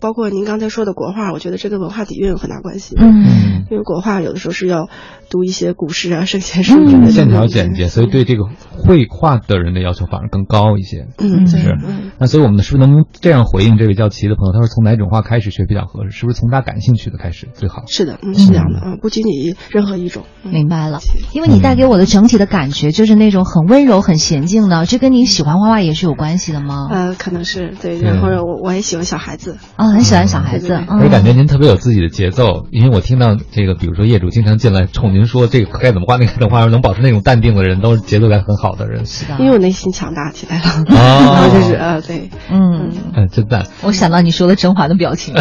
[0.00, 2.96] 包括您刚才说的国画，我觉得这跟文化底蕴有很大关系。
[2.98, 3.24] 嗯，
[3.70, 4.88] 因为国画有的时候是要
[5.28, 11.06] 读一些古诗啊、圣贤书之类的，线条简洁，所以对这个绘画的人的要求反而更高一些。
[11.18, 14.52] 嗯，就是嗯那所以我们是不是能这样回应这位叫齐的朋友？
[14.52, 16.10] 他说从哪种画开始学比较合适？
[16.10, 17.82] 是不是从他感兴趣的开始最好？
[17.86, 20.24] 是的，嗯，是这样的，嗯，不拘泥于任何一种。
[20.44, 21.00] 嗯明白了，
[21.32, 26.86] 因为你带给我的整体的感觉就是那种很温柔、很娴静的，这跟你喜欢画画也是有关系的吗？
[26.88, 39.06] 呃，可能是对，然后我我也喜欢小孩子，啊，很喜欢小孩子，对对对嗯而且感觉您特别有自己的节奏，因为我听到这个，比如说业主经常进来冲您说这个该怎么画，那个该怎么画，能保持那种淡定的人，都是节奏感很好的人。
[39.06, 43.66] 是的，因为我内心强大起来了，哦然后就是呃，对，嗯，嗯，真赞。
[43.82, 45.34] 我想到你说的甄嬛的表情，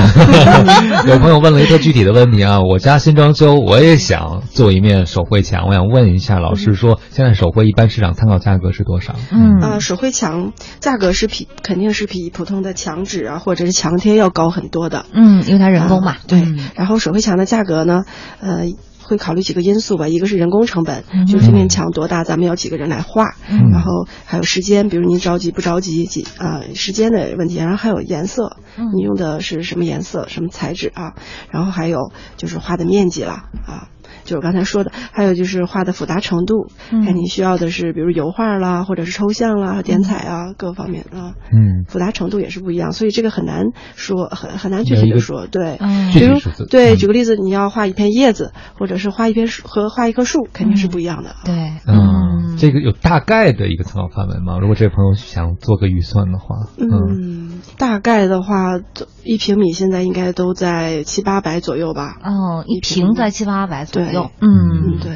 [1.07, 9.15] 有朋友问了一个具体的问题啊，我家新装修，我也想做一面手绘墙，我想问一下老师说，现在手绘一般市场参考价格是多少？
[9.31, 9.59] 嗯。
[9.61, 16.11] 呃，手绘墙价格是比肯定是比普通的墙纸啊或者是墙贴要高很多的，嗯，因为它人工嘛。
[16.11, 16.41] 啊，对。
[16.41, 18.03] 嗯，然后手绘墙的价格呢，
[18.39, 18.65] 呃。
[19.08, 31.13] 会考虑几个因素吧，一个是人工成本，嗯就是这面墙多大，咱们要几个人来画，嗯然后还有时间，比如您着急不着急，几啊、时间的问题，然后还有颜色，嗯你用的是什么颜色、什么材质啊，
[31.52, 33.34] 然后还有就是画的面积了
[33.68, 33.88] 啊。
[34.25, 43.63] 就是刚才说的，还有就是画的复杂程度，嗯看你需要的是比如油画啦，或者是抽象啦、点彩啊，各方面啊，嗯，复杂程度也是不一样，所以这个很难
[43.95, 45.77] 说，很很难具体的说，对。
[45.79, 46.35] 嗯比如
[46.69, 51.29] 对，嗯举个例子，你要画一片叶子，或者是画一片树和画一棵树，肯定是不一样的。
[51.29, 51.53] 啊对，
[51.88, 54.57] 嗯，这个有大概的一个参考范围吗？
[54.59, 58.79] 如果这位朋友想做个预算的话，嗯，嗯，大概的话，
[59.23, 62.15] 一平米现在应该都在七八百左右吧。
[62.23, 64.47] 哦，一平在七八百左右，嗯嗯
[64.95, 65.12] 嗯，对。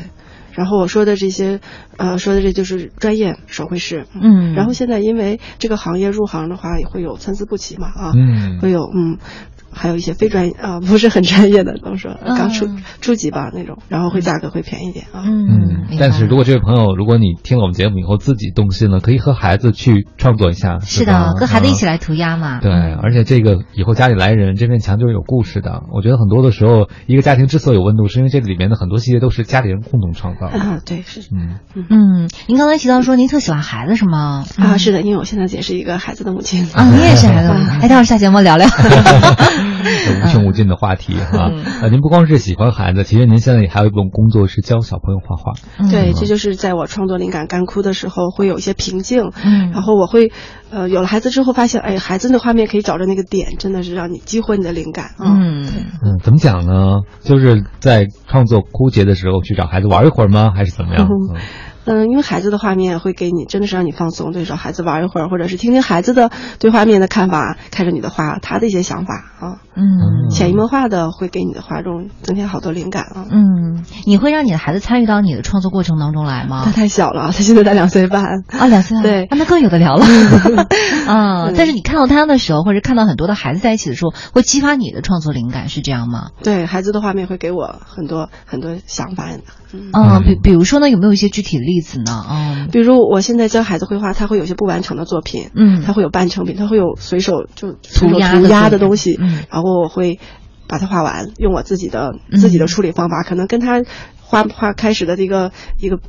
[0.54, 1.62] 然后我说的这些，
[1.98, 4.08] 呃，说的这就是专业手绘师。
[4.14, 9.18] 嗯然后现在因为这个行业入行的话，也会有参差不齐嘛，啊，嗯会有嗯。
[9.72, 12.68] 还有一些非专业啊、不是很专业的，怎么说，嗯刚初
[13.02, 15.24] 初级吧那种，然后会价格会便宜点啊。
[15.26, 25.84] 嗯嗯，但是如果这位朋友，如果你听了我们节目以后自己动心了，可以和孩子去创作一下，是吧的，跟孩子一起嗯来涂鸦嘛，对，嗯而且这个以后家里来人，这面墙就是有故事的。
[25.94, 30.60] 我觉得很多的时候，一个家庭之所以有温度，是因为这里面的很多细节都是家里人共同创造的。
[30.60, 34.46] 啊，对，是嗯，嗯，您刚才提到说您特喜欢孩子是吗？
[34.58, 37.50] 啊，是的，因为我现在也是一个孩子的母亲啊，你也是孩子，
[37.82, 38.68] 哎，待会儿下节目聊聊。
[40.24, 41.50] 无穷无尽的话题哈。
[41.52, 45.54] 嗯啊，您不光是喜欢孩子，其实您现在也还有一份工作是教小朋友画画。
[45.90, 49.32] 对，嗯这就是在我创作灵感干枯的时候，会有一些瓶颈。
[49.44, 50.32] 嗯然后我会，
[50.72, 55.36] 呃，有了孩子之后发现，哎，孩子的画面可以找着那个点，真的是让你激活你的灵感啊。
[55.38, 55.66] 嗯，
[56.04, 57.02] 嗯，怎么讲呢？
[57.22, 60.52] 就是在创作枯竭的时候去找孩子玩一会儿吗？
[60.56, 61.08] 还是怎么样？
[61.08, 61.38] 嗯 嗯，
[62.10, 73.26] 因为孩子的画面会给你，真的是让你放松，对，找孩子玩一会儿，或者是听听孩子的对画面的看法，看着你的画，他的一些想法啊，嗯潜移默化的会给你的画中增添好多灵感啊。
[73.32, 76.72] 嗯，你会让你的孩子参与到你的创作过程当中来吗他？
[76.72, 78.44] 太小了，他现在才两岁半。
[78.50, 80.06] 啊，两岁半，对啊那更有的聊了。
[81.08, 86.30] 啊，嗯 但是你看到他的时候，或者看到很多的孩子在一起的时候，会激发你的创作灵感，是这样吗？
[86.44, 89.30] 对孩子的画面会给我很多很多想法。
[89.74, 92.26] 嗯，嗯，比比如说呢，有没有一些具体的例子呢？
[92.30, 92.70] 嗯。
[92.72, 95.82] 比如我现在教孩子绘画，他会有些不完成的作品，嗯。
[95.84, 99.44] 他会有半成品，他会有随手就涂鸦的涂鸦的东西，嗯。
[99.50, 100.20] 然后我会
[100.68, 103.84] 把它画完，用我自己的自己的处理方法，可能跟他
[104.22, 106.00] 画画开始的这个一个。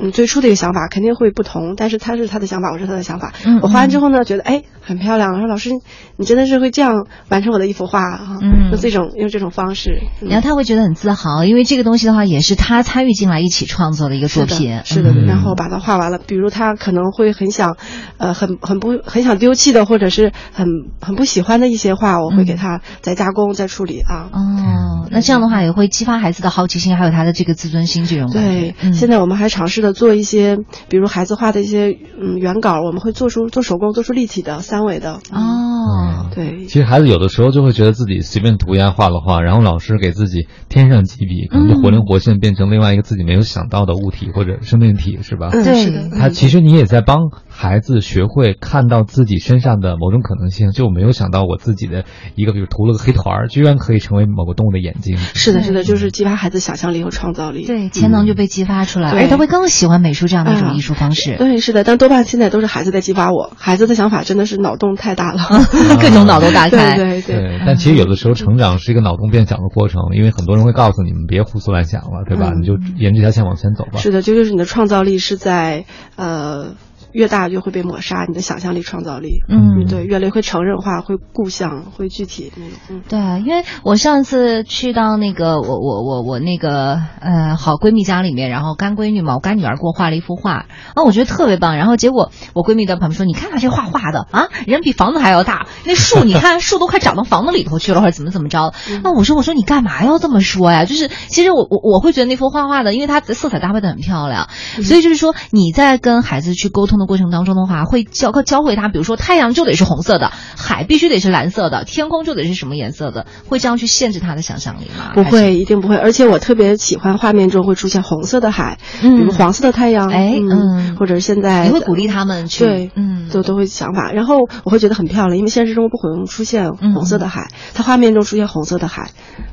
[0.00, 3.32] 嗯，最初的一个想法肯定会不同，但是他是他的想法，我是他的想法。
[3.44, 5.32] 嗯，我画完之后呢，觉得哎很漂亮。
[5.32, 5.70] 我说老师，
[6.16, 8.38] 你真的是会这样完成我的一幅画啊？
[8.40, 14.80] 嗯，用这种用这种方式，然后他会觉得很自豪，因为这个东西的话也是他参与进来一起创作的一个作品。
[14.84, 16.18] 是的，然后把它画完了。
[16.18, 17.76] 比如他可能会很想，
[18.16, 20.66] 呃，很很不很想丢弃的，或者是很
[21.00, 24.30] 很不喜欢的一些画，我会给他再加工、再处理啊。
[24.32, 28.30] 哦，那这样的话也会激发孩子的好奇心，还有他的这个自尊心这种。
[28.30, 29.89] 对，现在我们还尝试的。
[29.92, 36.30] 做一些，比如孩子画的一些嗯原稿，我们会做出做手工，做出立体的三维的哦。
[36.34, 45.50] 对，其实孩子有的时候就会觉得自己随便涂鸦画了画，然后老师给自己添上几笔，可能就活灵活现，变成另外一个自己没有想到的物体或者生命体，是吧？
[45.50, 46.10] 对，是的。
[46.16, 55.18] 他其实你也在帮孩子学会看到自己身上的某种可能性，就没有想到我自己的一个，比如涂了个黑团儿，居然可以成为某个动物的眼睛。
[55.18, 57.66] 是的，是的，就是激发孩子想象力和创造力。
[57.66, 61.36] 对，潜能就被激发出来了，而且他会更喜欢美术这样的一种艺术方式。
[61.38, 65.42] 对，是的，但多半现在都是孩子在激发我，孩子的想法真的是脑洞太大了，
[66.00, 66.96] 各种脑洞大开。
[66.96, 72.54] 对对，但其实有的时候成长是一个脑洞变小的过程，因为很多人会告诉你们别胡思乱想了，对吧？
[72.58, 73.98] 你就沿这条线往前走吧。
[73.98, 75.84] 是的，这就是你的创造力是在
[76.16, 76.68] 呃。
[77.12, 82.52] 越大就会被抹杀，你的想象力、创造力，嗯，对，越来越会成人化，会固象，会具体，
[82.88, 100.84] 嗯，对，因为我上次去到那个我我我我那个呃好闺蜜家里面，然后干闺女嘛，我干女儿给我画了一幅画，啊，我觉得特别棒，然后结果我闺蜜在旁边说，你看看这画画的啊，人比房子还要大，那树你看 树都快长到房子里头去了，或者怎么怎么着，那我说我说你干嘛要这么说呀？
[100.84, 104.48] 就是其实我我我会觉得那幅画画的，因为它的色彩搭配的很漂亮，
[104.84, 106.99] 所以就是说你在跟孩子去沟通。
[107.00, 115.10] 的过程当中的话，会教教会他，比如说太阳就得是红色的，海必须得是蓝色的，天空就得是什么颜色的，会这样去限制他的想象力吗？
[115.14, 115.96] 不会，一定不会。
[115.96, 124.12] 而且我特别喜欢画面中会出现红色的海，比如黄色的太阳，哎，嗯，或者现在你会鼓励他们去，对，嗯，都都会想法。
[124.12, 129.10] 然后我会觉得很漂亮，因为现实中不可能出现红色的海，它画面中出现红色的海，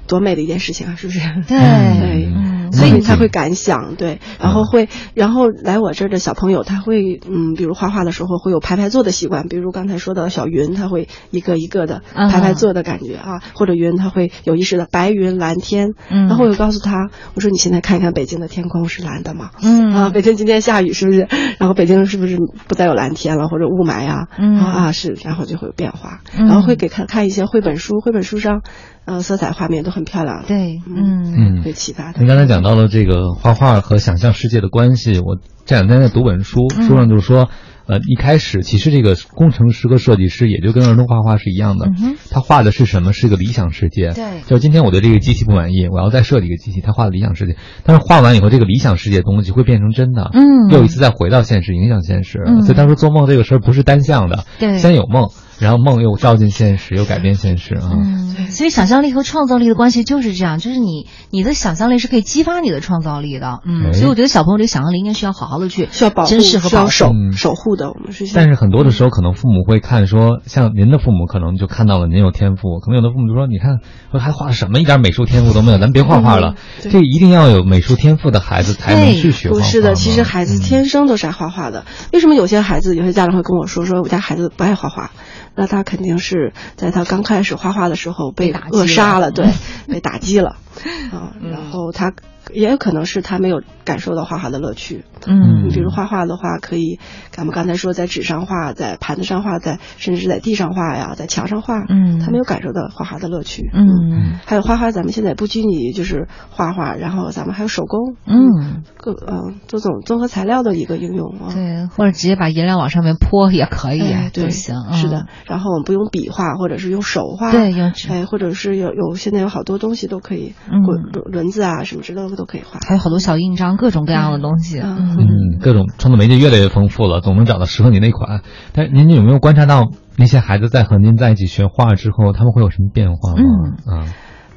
[0.07, 1.19] 多美的一件事情啊，是不是？
[1.47, 2.33] 对对，
[2.77, 7.17] 所以他会敢想，对，然后会，然后来我这儿的小朋友他会。
[7.29, 19.51] 嗯，比如画画的时候会有排排坐的习惯，比如刚才说到小云，他会一个一个的排排坐的感觉啊，或者云他会有意识的白云蓝天，然后我就告诉他，我说你现在看一看北京的天空是蓝的吗？
[19.61, 21.27] 嗯啊，北京今天下雨是不是？
[21.59, 22.37] 然后北京是不是
[22.67, 24.27] 不再有蓝天了或者雾霾啊？
[24.37, 28.61] 嗯啊是，然后就会有变化，然后会给看看一些绘本书，绘本书上，
[29.07, 32.19] 呃，色彩画面都很漂亮，对，嗯嗯，会启发他。
[32.19, 35.37] 您刚才讲到了这个画画和想象世界的关系，我。
[35.65, 37.49] 这两天在读本书，书上就是说，
[37.87, 41.89] 呃，一开始其实这个工程师和设计师也就跟儿童画画是一样的，
[42.29, 43.11] 他画的是什么？
[43.11, 44.13] 是个理想世界。
[44.13, 47.57] 对，就今天我对这个机器不满意，我要再设计一个机器，他画的理想世界。
[47.83, 52.39] 但是画完以后，这个理想世界的东西会变成真的，嗯，又一次再回到现实，影响现实。
[52.61, 55.27] 所以他说做梦这个事儿不是单向的，对，先有梦。
[55.59, 57.89] 然后梦又照进现实，又改变现实啊！
[57.91, 63.59] 嗯，所以想象力和创造力的关系就是这样，就是你你的想象力是可以激发你的创造力的。
[63.65, 67.89] 嗯，所以我觉得小朋友这个想象力应该需要好好的去需要保护、珍视和保守守护的。
[67.89, 68.27] 我们是。
[68.33, 73.79] 但是很多的时候，可能父母会看说，像您的父母可能就看到了您有天赋，可能有的父母就说：“你看，
[74.11, 74.79] 说还画什么？
[74.79, 79.61] 一点美术天赋都没有，咱别画画了。”这一定要有美术天赋的孩子才能去学画画。
[79.61, 81.85] 不是的，其实孩子天生都是爱画画的。
[82.13, 85.11] 为什么有些孩子，有些家长会跟我说：“说我家孩子不爱画画。”
[85.57, 89.49] 那他肯定是在他刚开始画画的时候被扼杀了，对，
[89.89, 90.55] 被打击了，
[91.11, 92.13] 啊，然后他。
[92.53, 95.05] 也有可能是他没有感受到画画的乐趣。
[95.25, 96.99] 嗯，你比如画画的话，可以，
[97.31, 101.79] 咱们刚才说在纸上画，在盘子上画，在甚至是在地上画呀，在墙上画。
[101.89, 103.69] 嗯，他没有感受到画画的乐趣。
[103.73, 108.15] 嗯，还有画画，咱们现在不拘泥就是画画，然后咱们还有手工。
[108.25, 111.53] 嗯，各嗯，这种综合材料的一个应用啊。
[111.53, 113.99] 对，或者直接把颜料往上面泼也可以，
[114.31, 114.75] 对，行。
[114.93, 117.51] 是的，然后我们不用笔画，或者是用手画。
[117.51, 122.79] 对，用哎，或者是有有现在有好多东西都可以，轮轮子啊什么之类的都可以画。
[122.87, 124.79] 还有好多小印章，各种各样的东西。
[124.79, 128.41] 嗯，各种创作媒介越来越丰富了，总能找到适合你那款。
[128.71, 133.41] 但是您有没有观察到那些孩子在和您在一起学画之后，他们会有什么变化吗？
[133.85, 134.13] 嗯啊，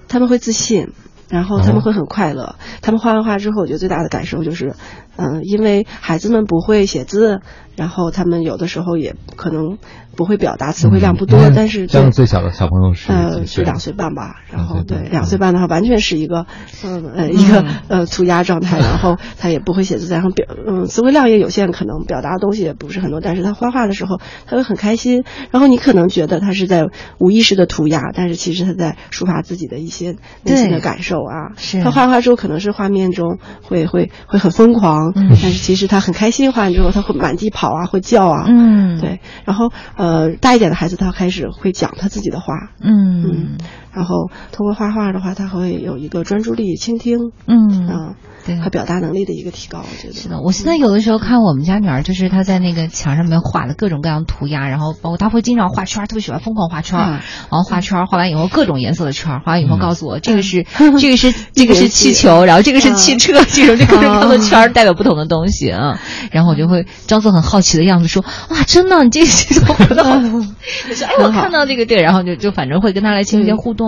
[0.07, 0.93] 他们会自信。
[1.29, 2.57] 然后他们会很快乐。
[2.83, 4.75] 他们画完画之后，我觉得最大的感受就是，
[5.17, 7.41] 嗯，因为孩子们不会写字，
[7.77, 9.79] 然后他们有的时候也可能。
[10.17, 16.47] 不会表达，词汇量不多，但是像最小的小朋友是呃是两岁半吧，然后对两岁半的话，完全是一个
[16.85, 17.13] 嗯。
[17.15, 26.87] 呃一个呃涂鸦状态， 然后他也不会写字，然后表嗯词汇量也有限，可能表达的东西也不是很多，但是他画画的时候他会很开心，然后你可能觉得他是在
[27.19, 31.53] 无意识的涂鸦，但是其实他在抒发自己的一些内心的感受啊。
[31.57, 31.83] 是。
[31.83, 39.01] 他画画之后可能是画面中会会会很疯狂，但是其实他很开心，画完之后他会满地跑啊，会叫啊，嗯。
[39.01, 39.71] 对，然后
[40.01, 40.11] 呃。
[40.11, 43.59] 呃，大一点的孩子，他开始会讲他自己的话，嗯嗯，
[43.93, 48.15] 然后通过画画的话，他会有一个专注力、倾听，嗯啊。
[48.43, 50.41] 对，和表达能力的一个提高，我觉得是的。
[50.41, 57.21] 我现在有的时候看我们家女儿，就是她在那个墙上面画了各种各样涂鸦，然后包括她会经常画圈，特别喜欢疯狂画圈，然
[57.51, 60.65] 后画圈，画完以后各种颜色的圈，画完以后告诉我这个是
[60.99, 66.01] 这个是 这个是气球，然后这个是汽车， 这种这各种各样的圈代表不同的东西啊。
[66.33, 70.49] 然后我就会装作很好奇的样子说：“哇，真的，你这这种活动，
[70.89, 73.80] 就是哎，我看到这个对，然后就就反正会跟她来进行一些互动。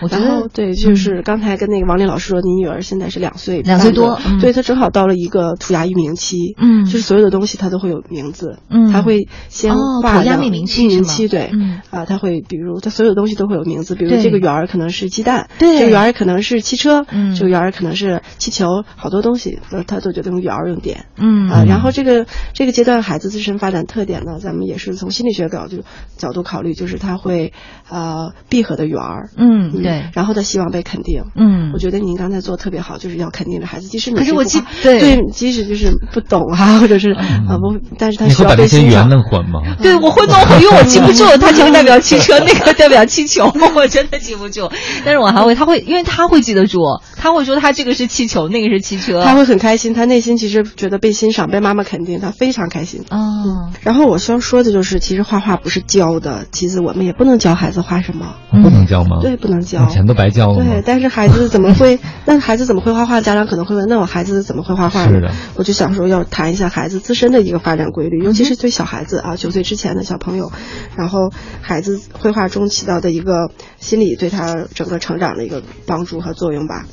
[0.00, 3.92] 我觉得对，就是刚才跟那个王林老师说，你女儿现在是两岁，两岁。
[3.98, 11.50] 多，对她正好到了一个涂鸦育名期，嗯，就是所有的东西她都会有名字，嗯，她会先画涂鸦命名期，命名期对，
[11.90, 25.82] 啊，她会比如她所有的东西都会有名字，比如这个圆儿可能是鸡蛋，对，这个圆儿可能是汽车，嗯，这个圆儿可能是气球，好多东西，她都觉得用圆儿用点，嗯啊，然后这个这个阶段孩子自身发展特点呢，咱们也是从心理学角度
[26.16, 27.52] 角度考虑，就是他会
[27.88, 33.88] 呃闭合的圆儿，嗯，对，然后他希望被肯定，嗯，我觉得您刚才做特别好，就是要肯定着孩子。
[33.88, 39.08] 即使你可是我记对对，即使就是不懂啊，或者是啊不，但是他需要被欣赏。
[39.08, 39.60] 弄混吗？
[39.80, 44.68] 对，我会弄混，因为我记不住，他这个代表汽车， 那个代表气球，我真的记不住。
[45.04, 46.80] 但是我还会，他会，因为他会记得住，
[47.16, 53.04] 他会说他这个是气球，那个是汽车，他会很开心，他内心其实觉得被欣赏，被妈妈肯定，他非常开心。
[53.10, 53.72] 嗯。
[53.82, 59.18] 然后我需要说的就是，其实画画不是教的，其实我们也不能教孩子画什么，不能教吗？
[59.22, 60.64] 对，不能教，钱都白交了。
[60.64, 61.98] 对，但是孩子怎么会？
[62.26, 63.20] 那孩子怎么会画画？
[63.20, 65.12] 家长可能会问，那我孩子怎么会画画呢？
[65.12, 70.52] 是的，我就想说要谈一下孩子自身的一个发展规律，尤其是对小孩子啊，九岁之前的小朋友，
[70.96, 76.86] 然后孩子绘画中起到的一个心理对他整个成长的一个帮助和作用吧。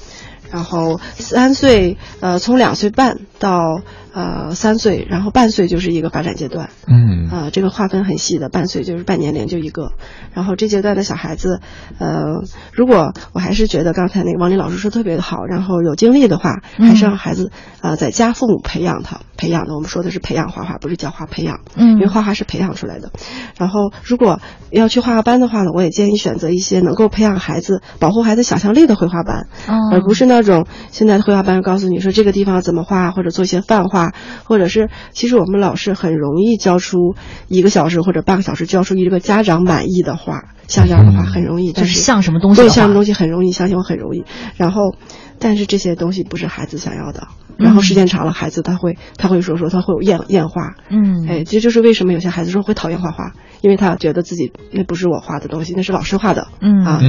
[0.51, 3.81] 然后三岁，呃，从两岁半到。
[4.15, 9.91] 呃，三岁，然后半岁就是一个发展阶段，嗯，啊，这个划分很细的，半岁就是半年龄就一个，
[10.33, 11.59] 然后这阶段的小孩子，
[11.99, 12.23] 呃，
[12.71, 17.51] 如果我还是觉得刚才那个王林老师说特别的好，然后有精力的话，还是让孩子
[17.81, 23.11] 啊在家父母培养他，培养的，我们说的是培养画画，不是教画培养，嗯，因为画画是培养出来的，
[23.57, 24.39] 然后如果
[24.71, 29.47] 要去画画班的话呢，我也建议选择一些能够培养孩子、保护孩子想象力的绘画班，
[29.91, 34.04] 而不是那种现在的绘画班告诉你说这个地方怎么画，或者做一些泛画。
[34.43, 37.15] 或者是，其实我们老师很容易教出
[37.47, 44.23] 一个小时或者半个小时教出一个家长满意的画，像这样的话很容易，就是像什么东西，对，像什么东西很容易，相信我很容易。
[44.55, 44.95] 然后，
[45.39, 47.27] 但是这些东西不是孩子想要的。
[47.57, 53.31] 然后时间长了，孩子他会他会说说他会有厌厌画，嗯，哎，这就是为什么有些孩子说会讨厌画画，
[53.65, 56.85] 因为他觉得自己那不是我画的东西，那是老师画的，嗯。
[56.85, 57.01] 啊，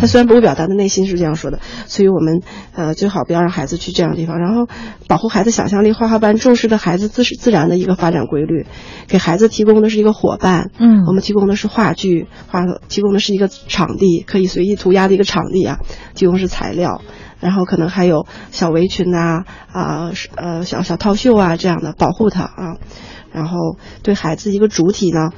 [0.00, 2.42] 他虽然不会表达的内心是这样说的，所以我们
[2.76, 4.68] 呃最好不要让孩子去这样的地方，然后
[5.08, 8.66] 保护孩子想象力，画画班重视的孩子自自然的一个发展规律，
[9.08, 15.80] 给孩子提供的是一个伙伴，嗯，我们提供的是话剧，画提供的是一个场地，可以随意涂鸦的一个场地啊，
[16.14, 17.02] 提供是材料。
[17.38, 22.78] 然后可能还有小围裙呐，啊，呃，小小套袖啊这样的保护他啊，
[23.30, 25.28] 然后对孩子一个主体呢，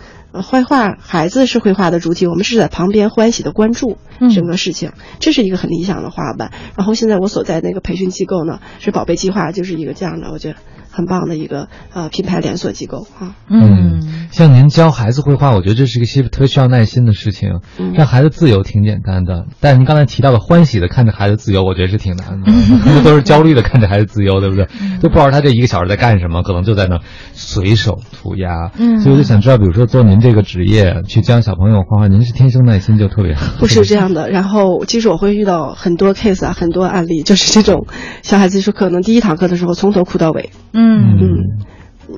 [0.42, 3.98] 绘画孩子是绘画的主体，我们是在旁边欢喜的关注
[4.34, 6.52] 整个事情，这是一个很理想的画板。
[6.76, 10.56] 然后现在我所在那个培训机构呢，是宝贝计划，就是一个这样的，我觉得。
[10.90, 17.60] 很棒的一个呃品牌连锁机构啊，嗯，像您教孩子绘画，我觉得这是一个特别需要耐心的事情。
[17.94, 22.52] 让孩子自由挺简单的，但是您刚才提到的欢喜的看着孩子自由，我觉得是挺难的。
[22.84, 24.66] 他们都是焦虑的看着孩子自由，对不对？
[25.00, 27.00] 都不知道他这一个小时在干什么，可能就在那
[27.32, 28.70] 随手涂鸦。
[28.78, 33.58] 嗯，所以我就想知道，比如说做您这个职业去教小朋友画画，您是天生耐心就特别好？
[33.58, 34.30] 不是这样的。
[34.30, 37.86] 然后其实我会遇到很多 case 啊，很多案例，就是这种
[38.22, 40.50] 小孩子说可能第一堂课的时候从头哭到尾。
[40.72, 40.87] 嗯。
[40.88, 41.44] 嗯，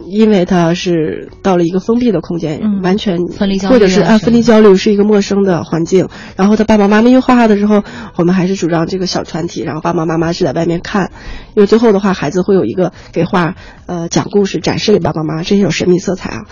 [0.06, 6.08] 因为他是到了一个封闭的空间，完全分离焦虑，或者是啊分离焦虑是一个陌生的环境。
[6.36, 7.82] 然后他爸爸妈妈因为画画的时候，
[8.16, 11.10] 我们还是主张这个小团体，然后爸爸妈妈是在外面看，
[11.54, 13.54] 因为最后的话孩子会有一个给画
[13.86, 16.42] 呃讲故事展示给爸爸妈妈，这些有神秘色彩啊。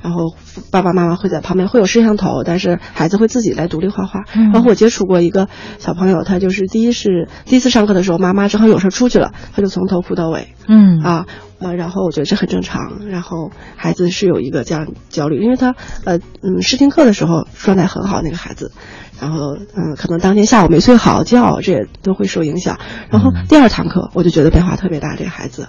[0.00, 0.32] 然后
[0.70, 4.22] 爸爸妈妈会在旁边会有摄像头，但是孩子会自己来独立画画。
[4.52, 5.48] 然后我接触过一个
[5.78, 10.54] 小朋友，他就是第一是第一次上课的时候，妈妈正好有事出去了，他就从头哭到尾。
[10.68, 11.26] 嗯啊
[11.60, 13.08] 呃，然后我觉得这很正常。
[13.08, 18.72] 然后孩子是有一个这样焦虑，因为他呃嗯试听课的时候状态很好，那个孩子。
[19.20, 22.78] 然后，嗯，可能当天下午没睡好觉，这也都会受影响。
[23.10, 25.66] 然后第二堂课，我就觉得变化特别大，这个孩子，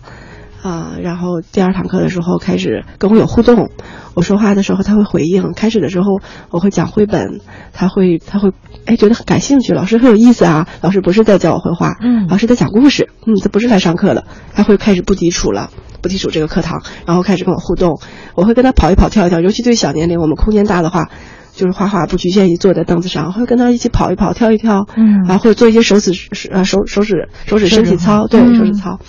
[0.62, 3.70] 啊，然后第二堂课的时候开始跟我有互动，
[4.14, 5.54] 我说话的时候他会回应。
[5.54, 7.42] 开始的时候我会讲绘本，
[7.74, 8.52] 他会他会
[8.86, 15.70] 哎觉得很感兴趣，老师很有意思啊，老师不是在教我绘画，嗯老师在讲故事，嗯，他不是来上课的，他会开始不抵触了。
[16.02, 18.00] 不抵触这个课堂，然后开始跟我互动，
[18.34, 21.10] 我会跟他跑一跑、跳一跳，尤其对小年龄，我们空间大的话，
[21.54, 25.24] 就是画画不局限于坐在凳子上，会跟他一起跑一跑、跳一跳，嗯。
[25.24, 26.14] 然后或者做一些手指
[26.52, 29.00] 呃手手指手指身体操，对嗯手指操，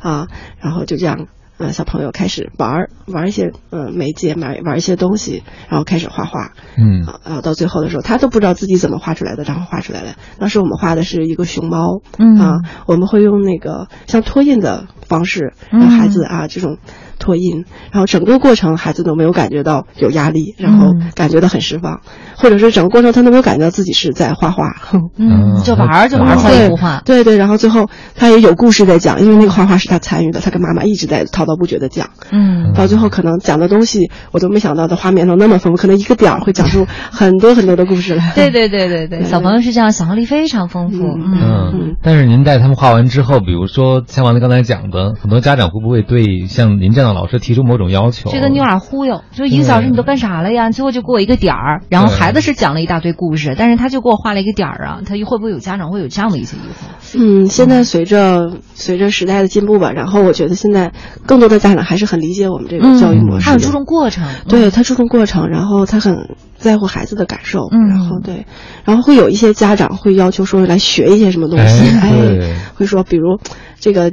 [0.00, 0.28] 啊，
[0.60, 1.26] 然后就这样。
[1.58, 7.02] 呃，小朋友开始玩儿玩儿一些呃媒介，玩玩一些东西，然后开始画画，嗯。
[7.04, 10.14] 啊，然后到最后的时候，他都不知道自己怎么画出来的，然后画出来了。
[10.38, 12.38] 当时我们画的是一个熊猫，嗯。
[12.38, 16.78] 啊，我们会用那个像拓印的方式，让孩子啊这种
[17.18, 22.00] 拓印，然后整个过程孩子都没有感觉到有压力，然后嗯感觉到很释放，
[22.36, 24.74] 或者说整个过程他都没有感觉到自己是在画画，
[25.16, 27.02] 嗯，就玩儿就玩儿出一幅画。
[27.04, 32.72] 对对，然后最后他也有故事在讲，因为那个画画是他参与的，他跟妈妈一直在滔滔不绝的讲，嗯。
[32.74, 38.32] 到最后可能讲的东西我都没想到的画面都那么丰富，可能一个点儿会讲出很多很多的故事来。
[38.34, 41.04] 对对对对对，小朋友是这样，想象力非常丰富。
[41.04, 41.72] 嗯嗯。
[41.74, 48.30] 嗯，但是您带他们画完之后，比如说像王丽刚才讲的，很多家长会不会对像您这样的老师提出某种要求？
[48.30, 50.70] 觉得你有点忽悠，就一个小时你都干啥了呀？
[50.70, 57.18] 最后就给我一个点儿，然后孩子是讲了一大堆故事，但是他就给我画了一个点儿啊，他会不会有家长会有这样的一些疑惑？
[57.18, 60.92] 嗯，现在随着随着时代的进步吧，然后我觉得现在
[61.26, 68.46] 更多的家长还是很理解我们这个教育模式的，他很注重过程，对他注重过程，然后他很在乎孩子的感受，嗯然后对，
[68.84, 73.38] 然后会有一些家长会要求说来学一些什么东西，哎对会说比如
[73.80, 74.12] 这个，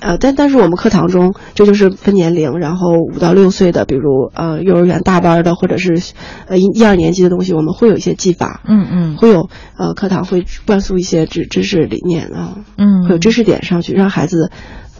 [0.00, 6.14] 呃，但但是我们课堂中这就是分年龄，然后五到六岁的，比如呃幼儿园大班的或者是
[6.46, 9.16] 呃一一二年级的东西，我们会有一些技法，嗯嗯。
[9.16, 14.50] 会有呃课堂会灌输一些知知识理念啊，嗯，会有知识点上去，让孩子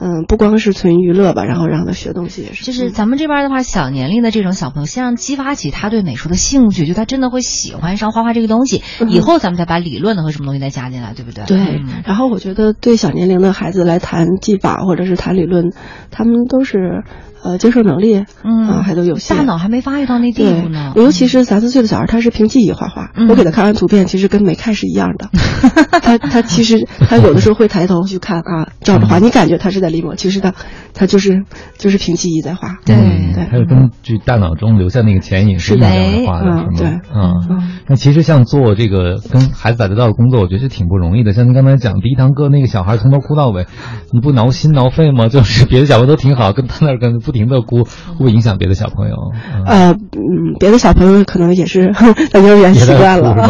[0.04, 2.92] 嗯不光是纯娱乐吧，然后让他学东西也是，就是嗯。
[2.92, 9.10] 咱们这边的话，小年龄的这种小朋友，先让激发起他对美术的兴趣，就他真的会喜欢上画画这个东西，嗯。
[9.10, 11.44] 以后咱们再把理论的和什么东西再加进来，对不对？
[11.46, 15.72] 对嗯，然后我觉得对小年龄的孩子来谈技法或者是谈理论，
[16.10, 17.04] 他们都是
[17.44, 18.68] 呃接受能力，嗯。
[18.68, 19.36] 啊还都有限。
[19.36, 23.10] 大脑还没发育到那地步呢，，尤其是三四岁的小孩，他是凭记忆画画。
[23.14, 23.28] 嗯。
[23.28, 25.30] 我给他看完图片，其实跟没看是一样的。
[26.02, 30.54] 他他其实他有的时候会抬头去看啊，照着画，你感觉他是在其实他
[30.94, 31.44] 他就是
[31.78, 32.78] 就是凭记忆在画。
[32.84, 36.90] 对嗯对还有根据大脑中留下那个前影是的印象来画的，嗯是吗？
[37.00, 37.32] 对嗯。
[37.50, 41.32] 嗯那其实像做这个跟孩子打交道的工作，我觉得是挺不容易的。
[41.32, 43.66] 像您刚才讲，第一堂课那个小孩从头哭到尾，
[44.12, 45.28] 你不挠心挠肺吗？
[45.28, 49.16] 就是别的小朋友都挺好，跟他那儿跟不停的哭，会不会影响别的小朋友？
[49.54, 51.92] 嗯呃，嗯，别的小朋友可能也是
[52.30, 53.34] 在幼儿园习惯了，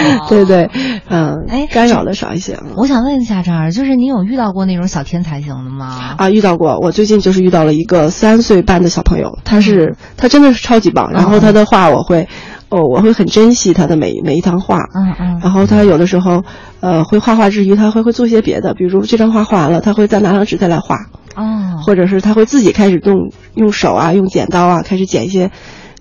[0.30, 0.70] 对 对对，
[1.08, 2.54] 嗯，哎干扰的少一些。
[2.54, 5.73] 嗯我想问一下这儿，就是你有遇到过那种小天才型的吗？
[5.80, 6.78] 啊，遇到过。
[6.80, 11.12] 我最近就是遇到了一个三岁半的小朋友，他是他真的是超级棒。
[11.12, 12.28] 然后他的画我会，
[12.68, 14.78] 哦，我会很珍惜他的每每一堂画。
[14.94, 16.42] 嗯嗯然后他有的时候，
[16.80, 20.96] 呃，会画画之余，他会会做些别的，比如这张画画完了，他会再拿张纸再来画，
[21.36, 25.50] 哦，或者是他会自己开始动用手啊，用剪刀啊，开始剪一些，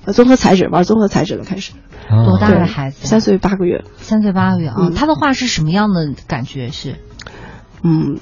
[0.05, 1.71] 呃，综合材质，玩综合材质了，开始。
[2.09, 3.07] 多大的孩子？
[3.07, 3.85] 三岁八个月。
[3.97, 6.69] 三岁八个月啊，嗯他的画是什么样的感觉？
[6.69, 6.97] 是
[7.83, 8.17] 嗯，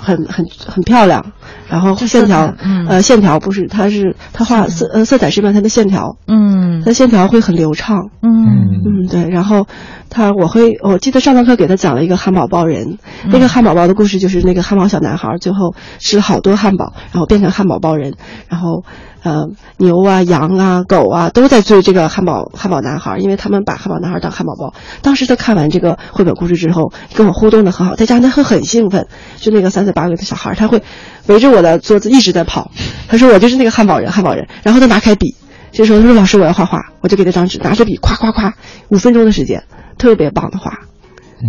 [0.00, 1.24] 很很很漂亮，
[1.68, 2.86] 然后线条，嗯。
[2.88, 6.82] 呃，线条不是，它是它画色呃色彩是一般它的线条，嗯。
[6.84, 8.82] 它线条会很流畅，嗯。
[8.84, 9.66] 嗯，对，然后
[10.10, 18.14] 他我会我记得上堂课给他讲了一个汉堡包人，嗯那个汉堡包的故事就是那个汉堡小男孩最后吃了好多汉堡，然后变成汉堡包人，
[18.48, 18.84] 然后
[19.22, 24.72] 呃牛啊羊啊狗啊都在追这个汉堡汉堡男孩，因为他们把汉堡男孩当汉堡包。
[25.02, 30.82] 当时他看完这个绘本故事之后，跟我互动的很好，再加上他会很兴奋，就那个三岁八个月的小孩，他会
[31.26, 32.70] 围着我的桌子一直在跑，
[33.08, 35.34] 他说我就是那个汉堡人汉堡人，然后他拿开笔。
[35.76, 38.54] 这时候他说：“老师，我要画画。”我就给他张纸，拿着笔，夸夸夸，
[38.90, 39.64] 五分钟的时间，
[40.04, 40.80] 特别棒的画。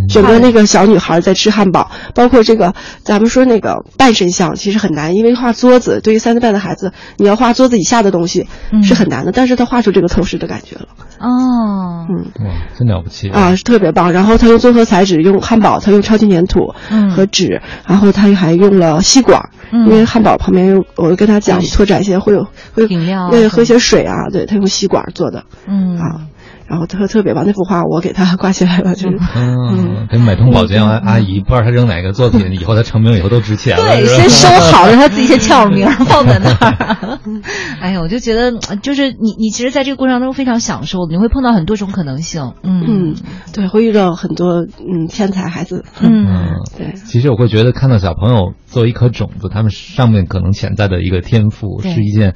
[0.09, 8.47] 整个那个小女孩在吃汉堡，包括这个咱们说那个半身像，其实很难，因为画桌子对于三岁半的孩子，你要画桌子以下的东西
[8.83, 10.87] 是很难的，但是他画出这个透视的感觉了。
[11.19, 13.29] 哦，嗯，哇，真了不起。
[13.29, 14.11] 啊，是特别棒。
[14.11, 16.73] 然后他用综合材质，用汉堡，他用超级粘土
[17.13, 25.97] 和纸，然后他还用了吸管，因为汉堡旁边有，我跟他讲拓展一些会有会饮料，对，喝些水啊，对他用吸管做的，嗯。
[25.97, 26.21] 啊。
[26.67, 33.83] 然后特特别棒，那幅画我给他挂起来了，就是嗯，给买通保洁阿姨，不知道他扔哪个作品，以后他成名以后都值钱了。
[33.83, 37.19] 对，先收好，让他自己先签名放在那儿。
[37.79, 38.51] 哎呀，我就觉得，
[38.81, 42.53] 就是你你其实在这个过程当中非常享受，你会碰到很多种可能性。
[42.63, 43.15] 嗯，
[43.53, 45.83] 对，会遇到很多嗯天才孩子。
[46.01, 46.93] 嗯，对。
[46.95, 52.35] 其实我会觉得看到小朋友作为一颗种子，他们上面可能潜在的一个天赋，是一件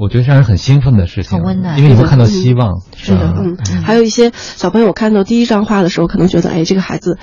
[0.00, 2.80] 我觉得让人很兴奋的事情，很温暖，因为你会看到希望。
[2.96, 3.56] 是的，嗯。
[3.84, 7.18] 还有一些小朋友看到第一张画的时候，可能觉得，哎，这个孩子，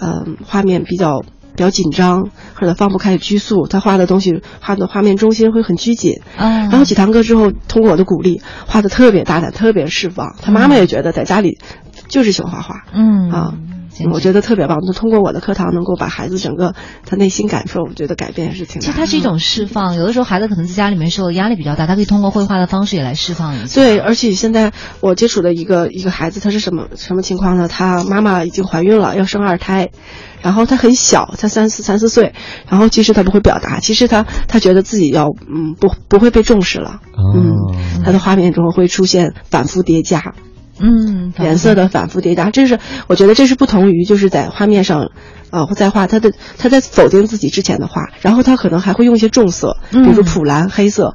[0.00, 6.22] 嗯，画面比较比较紧张，或者放不开拘束，他画的东西画的画面中心会很拘谨。
[6.38, 6.70] 嗯。
[6.70, 10.36] 然后几堂课之后，通过我的鼓励，画的特别大胆，特别释放。
[10.40, 11.58] 他妈妈也觉得在家里
[12.08, 12.86] 就是喜欢画画。
[12.94, 13.30] 嗯。
[13.30, 13.52] 啊。
[14.12, 16.74] 我觉得特别棒，就通过我的课堂能够把孩子整个
[17.04, 18.80] 他内心感受，我觉得改变是挺。
[18.80, 23.74] 其实它是一种释放，有的时候孩子可能在家里面受压力比较大，他可以通过绘画的方式也来释放一下。
[23.74, 27.68] 对，而且现在我接触的一个一个孩子，他是什么什么情况呢？
[27.68, 29.90] 他妈妈已经怀孕了，要生二胎，
[30.42, 32.34] 然后他很小，他三四三四岁，
[32.68, 40.34] 然后其实他不会表达，其实他他觉得自己要嗯不不会被重视了，嗯，他的画面中会出现反复叠加。
[40.78, 45.10] 嗯，颜色的反复叠加，这是我觉得这是不同于就是在画面上，
[45.50, 51.14] 呃，在画他的他在否定自己之前的画，然后他可能还会用一些重色，比如普蓝、黑色。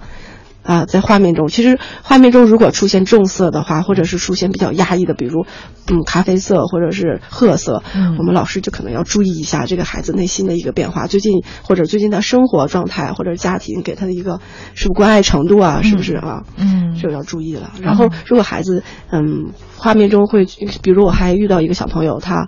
[0.63, 5.45] 啊，在画面中，其实画面中如果出现重色的话，或者是出现比较压抑的，比如，
[5.87, 11.07] 嗯，咖啡色或者是褐色，嗯，我们老师就可能要注意一下这个孩子内心的一个变化。
[11.07, 14.39] 最近或者最近的生活状态或者家庭给他的一个
[14.75, 16.43] 是不关爱程度啊，是不是啊？
[16.57, 17.71] 嗯，这个要注意了。
[17.81, 20.45] 然后，如果孩子，嗯，画面中会，
[20.83, 22.47] 比如我还遇到一个小朋友，他，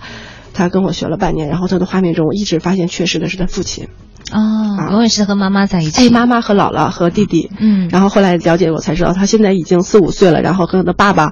[0.53, 3.87] 他跟我学了半年，然后他的画面中我一直发现缺失的是他父亲。
[4.33, 6.07] 啊，永远是和妈妈在一起。
[6.07, 11.31] 哎，妈妈和姥姥和弟弟，嗯，然后后来了解我才知道，他现在已经四五岁了，然后和他的爸爸，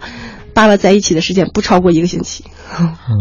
[0.53, 2.43] 爸爸在一起的时间不超过一个星期。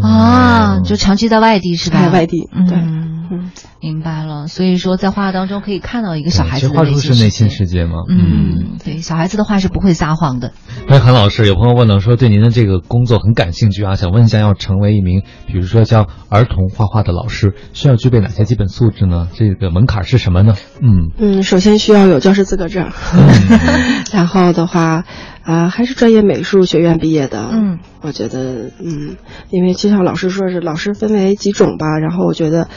[0.03, 2.01] 啊， 就长期在外地是吧？
[2.01, 3.51] 在外地，对，嗯，
[3.81, 4.47] 明白了。
[4.47, 7.95] 所以说，在画当中可以看到一个小孩子的画出是内心世界吗？
[8.07, 10.53] 嗯，对，小孩子的话是不会撒谎的。
[10.87, 19.27] 哎，韩老师，有朋友问到，说对您的这个工作很感兴趣啊，想问一下，要成为一名，比如说像儿童画画的老师，需要具备哪些基本素质呢？
[19.33, 20.55] 这个门槛是什么呢？
[20.81, 22.89] 嗯嗯，首先需要有教师资格证，
[24.13, 25.03] 然后的话。
[25.43, 27.49] 啊，还是专业美术学院毕业的。
[27.51, 29.17] 嗯，我觉得，嗯，
[29.49, 32.67] 因为就像老师说是老师分为几种吧，然后我觉得，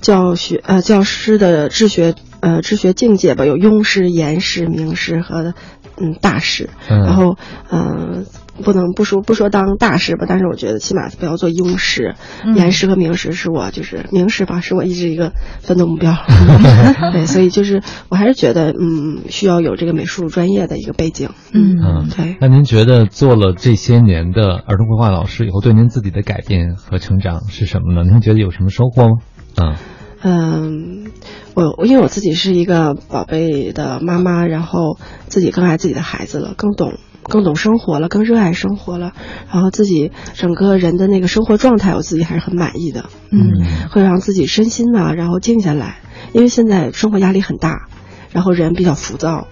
[0.00, 5.54] 教学呃教师的治学呃治学境界吧，有庸师、严师、名师和
[5.96, 6.70] 嗯大师。
[6.88, 7.36] 嗯，然后
[7.70, 8.26] 嗯。
[8.64, 12.16] 不能不说不说当大师吧，但是我觉得起码不要做庸师，
[12.56, 16.16] 严师和名师是我就是名师吧，是我一直一个奋斗目标。
[17.12, 21.28] 对，所以就是我还是觉得嗯，需要有这个美术专业的一一个背景。
[21.52, 22.38] 嗯，对。
[22.40, 28.08] 那您觉得做了这些年的儿童绘画老师以后，对您自己的改变和成长是什么呢？
[28.10, 29.18] 您觉得有什么收获吗？
[29.56, 29.74] 嗯
[30.22, 31.12] 嗯，
[31.54, 36.94] 我我因为我自己是一个宝贝的妈妈，然后自己更爱自己的孩子了，更懂。
[37.28, 39.12] 更懂生活了，更热爱生活了，
[39.52, 43.04] 然后自己整个人的那个生活状态，我自己还是很满意的。
[43.30, 45.98] 嗯，会让自己身心呢，然后静下来，
[46.32, 47.88] 因为现在生活压力很大，
[48.32, 49.46] 然后人比较浮躁，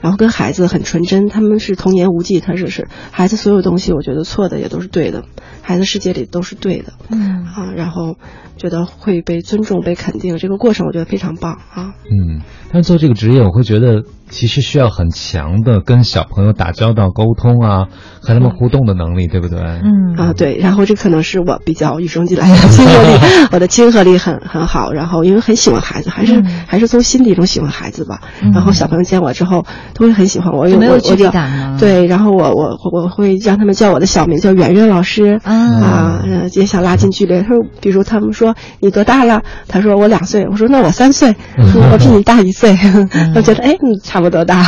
[0.00, 5.24] 然后跟孩子很纯真，他们是童言无忌，他是是孩子所有东西，我觉得错的也都是对的，
[5.62, 6.94] 孩子世界里都是对的。
[7.10, 8.16] 嗯啊，然后
[8.56, 11.94] 觉得会被尊重、被肯定，这个过程我觉得非常棒啊。
[12.04, 12.40] 嗯，
[12.72, 14.04] 但是做这个职业，我会觉得。
[14.30, 17.86] 其实需要很强的跟小朋友打交道、沟通啊，
[18.22, 19.58] 和他们互动的能力，对不对？
[19.60, 20.56] 嗯啊，对。
[20.56, 23.18] 然后这可能是我比较与生俱来的亲和力，
[23.50, 24.92] 我的亲和力很很好。
[24.92, 28.20] 然后因为很喜欢孩子，还是还是从心底中喜欢孩子吧。
[28.54, 31.76] 然后小朋友见我之后都会很喜欢我，有没有距离感吗？
[31.80, 36.22] 对，然后我我我会让他们叫我的小名叫圆圆老师啊，
[36.54, 37.40] 也想拉近距离。
[37.42, 39.42] 他说，比如他们说你多大了？
[39.66, 40.46] 他说我两岁。
[40.48, 42.78] 我说那我三岁，我比你大一岁。
[43.34, 44.19] 我觉得哎，你差。
[44.20, 44.62] 差不多大，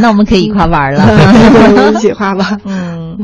[0.00, 2.58] 那我们可以一块玩了，一起画吧。
[2.64, 3.16] 嗯，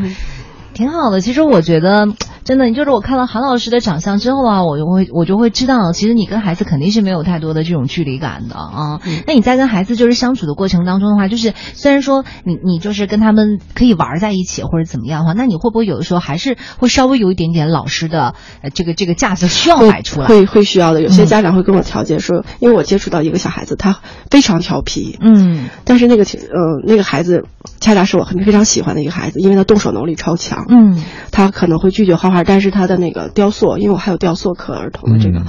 [0.72, 1.20] 挺好的。
[1.20, 2.06] 其实我觉得，
[2.44, 9.00] 真的，你就是我看到韩老师的长相之后啊，我就会我就会知道，其实你跟孩子肯定是没有太多的这种距离感的啊。
[9.26, 20.26] 那你在跟孩子就是相处的过程当中的话，就是虽然说你你就是跟他们可以玩在一起或者怎么样的话，那你会不会有的时候还是会稍微有一点点老师的呃这个这个架子需要摆出来？
[20.26, 21.00] 会会需要的。
[21.00, 27.46] 有些家长会跟我调节说，因为我接触到一个小孩子，他非常调皮，嗯，但是那个呃那个孩子
[27.80, 35.44] 恰恰是我很非常喜欢的一个孩子，因为他动手能力超强，嗯，他可能会拒绝画画，但是他的那个雕塑，因为我还有雕塑课儿童的这个。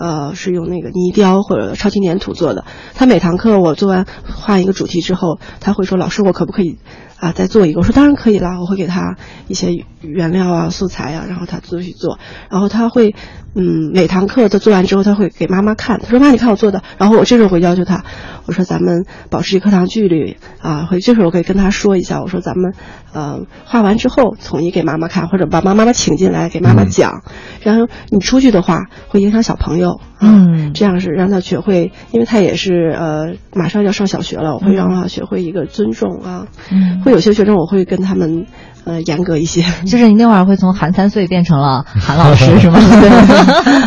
[0.00, 2.64] 呃，是用那个泥雕或者超轻粘土做的。
[2.94, 6.78] 他每堂课我做完画一个主题之后，他会说：“老师，我可不可以
[7.18, 9.16] 啊再做一个？”我说：“当然可以啦，我会给他
[9.48, 12.20] 一些原料啊、素材啊，然后他自己做。
[12.48, 13.16] 然后他会，
[13.60, 15.98] 嗯，每堂课他做完之后，他会给妈妈看。
[16.00, 18.04] 他说：“妈，你看我做的。”然后我这时候会要求他，
[18.46, 22.72] 我说：“咱们保持课堂距离啊。”会这时候我可以跟他说一下，我说：“咱们
[23.12, 27.22] 呃画完之后统一给妈妈看，或者把妈妈妈请进来给妈妈讲。
[27.60, 36.46] 然后你出去的话会影响小朋友。”嗯，这样是让他学会，因为他也是呃马上要上小学了，我会让他学会一个尊重啊。
[36.72, 38.46] 嗯，会有些学生我会跟他们
[38.88, 39.62] 呃严格一些。
[39.86, 42.78] 就是你那会儿会从韩三岁变成了 韩老师是吗？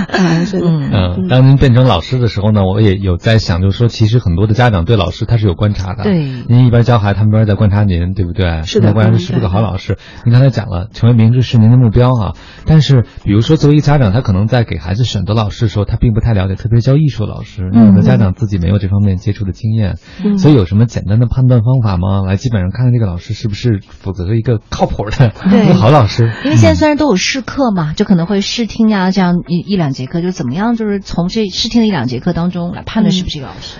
[0.08, 6.04] 哎， 对，嗯，当您变成老师的时候呢，我也有在想，就是说其实很多的家长对老师他是有观察的。
[6.04, 8.62] 对，您一边教孩子，他们一边在观察您，对不对？
[8.64, 9.97] 是的，观察是不是个好老师？
[10.26, 12.34] 您刚才讲了，成为名师是您的目标啊。
[12.66, 19.95] 但是比如说作为一个家长，他可能在给孩子选择老师的时候，他并不太了解，特别是教艺术老师，有的家长自己没有这方面接触的经验，
[20.38, 22.22] 所以有什么简单的判断方法吗？
[22.28, 25.32] 来基本上看看这个老师是不是负责一个靠谱的
[25.64, 26.32] 一个好老师。
[26.44, 33.78] 因为现在虽然都有试课嘛，就可能会试听啊，这样一一两节课，就怎么样，就是从这试听的一两节课当中来判断是不是一个老师。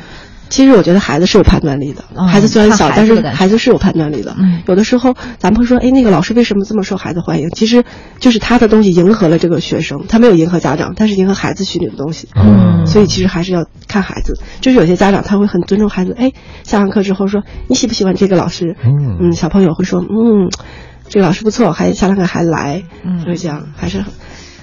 [0.50, 4.36] 其实我觉得孩子是有判断力的，孩子虽然小，但是孩子是有判断力的。
[4.68, 7.50] 有的时候咱们会说，哎，那个老师为什么这么受孩子欢迎？
[7.52, 7.86] 其实
[8.20, 12.28] 就是他的东西迎合了这个学生，他没有迎合家长，但是迎合孩子心里的东西。
[12.36, 14.42] 嗯，所以其实还是要看孩子。
[14.60, 16.34] 就是有些家长他会很尊重孩子，哎，
[16.64, 18.76] 下完课之后说你喜不喜欢这个老师？
[18.84, 20.52] 嗯，小朋友会说，嗯，
[21.12, 22.84] 这个老师不错，还下堂课还来，
[23.26, 24.02] 就是这样，还是。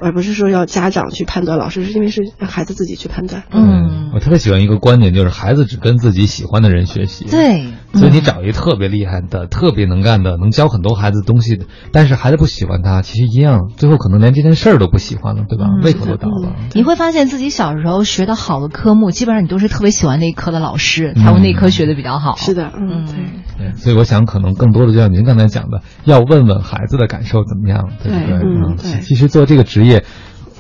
[0.01, 3.42] 而不是说要家长去判断老师，是因为是让孩子自己去判断。
[3.51, 7.26] 嗯，我特别喜欢一个观点，就是孩子只跟自己喜欢的人学习。
[7.26, 15.66] 对，所以你找一个特别厉害的、特别能干的、能教很多孩子东西的，但是孩子不喜欢他，其实一样，最后可能连这件事儿都不喜欢了，对吧？
[15.82, 16.55] 胃口都倒了。
[16.74, 22.36] 你会发现自己小时候学的好的科目，基本上你都是特别喜欢那一科的老师，才会那一科学的比较好。
[22.36, 23.70] 是的，嗯，对。
[23.70, 28.36] 对，所以我想，可能更多的就像您刚才讲的，要问问孩子的感受怎么样，对不对？
[28.36, 29.01] 嗯，对。
[29.01, 30.05] 其实做这个职业。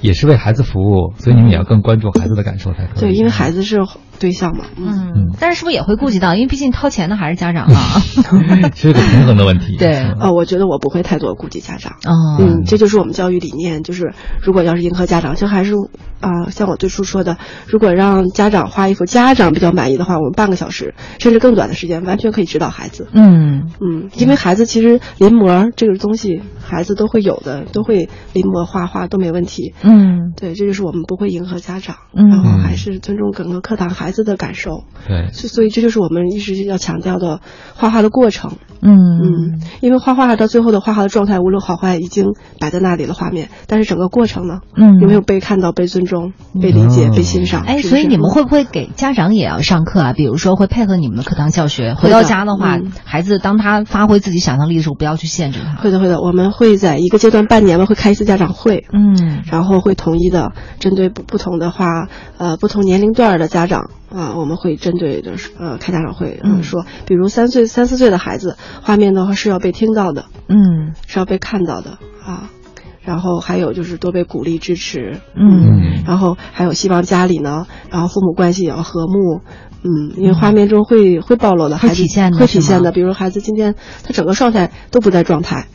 [0.00, 3.00] 也是为孩子服务，所以你们也要更关注孩子的感受才可以。
[3.00, 3.80] 对，因为孩子是
[4.18, 4.64] 对象嘛。
[4.76, 6.34] 嗯，但是是不是也会顾及到？
[6.34, 8.00] 因为毕竟掏钱的还是家长啊。
[8.74, 9.76] 是个平衡的问题。
[9.76, 11.92] 对，呃，我觉得我不会太多顾及家长。
[12.04, 12.36] 哦。
[12.38, 14.12] 嗯，这就是我们教育理念，就是
[14.42, 15.72] 如果要是迎合家长，就还是
[16.20, 23.08] 啊，像我最初说的，如果让家长画一幅家长比较满意的话，我们半个小时甚至更短的时间，完全可以指导孩子。
[23.12, 29.74] 嗯嗯，因为孩子其实临摹这个东西，孩子都会有的，都会临摹画画都没问题。
[29.82, 34.84] 嗯，对，这就是我们不会迎合家长，嗯、然后还是尊重整个课堂孩子的感受。
[35.06, 37.40] 对，所以这就是我们一直要强调的
[37.74, 38.52] 画画的过程。
[38.80, 42.26] 嗯嗯，因为画画到最后的画画的状态，无论好坏，已经
[42.60, 46.32] 摆在那里了画面，但是整个过程呢，嗯，有没有被看到、被尊重、
[46.62, 47.64] 被理解、被欣赏？
[47.64, 50.12] 哎，所以你们会不会给家长也要上课啊？
[50.12, 55.82] 比如说会配合你们的课堂教学，回到家的话，孩子当他发挥自己想象力的时候，不要去限制他。
[55.82, 72.50] 会的，会的，我们会在一个阶段半年了，会开一次家长会，嗯，然后会统一的针对不不同的话，呃，不同年龄段的家长啊，我们会针对就是呃开家长会，嗯，说，比如三岁、三四岁的孩子，画面的话是要被听到的，嗯，是要被看到的啊。
[73.04, 79.40] 然后还有就是多被鼓励支持，嗯，然后还有希望家里呢，然后父母关系也要和睦，
[79.82, 82.92] 嗯，因为画面中会会暴露的，会体现的，会体现的。
[82.92, 85.68] 比如孩子今天他整个状态都不在状态，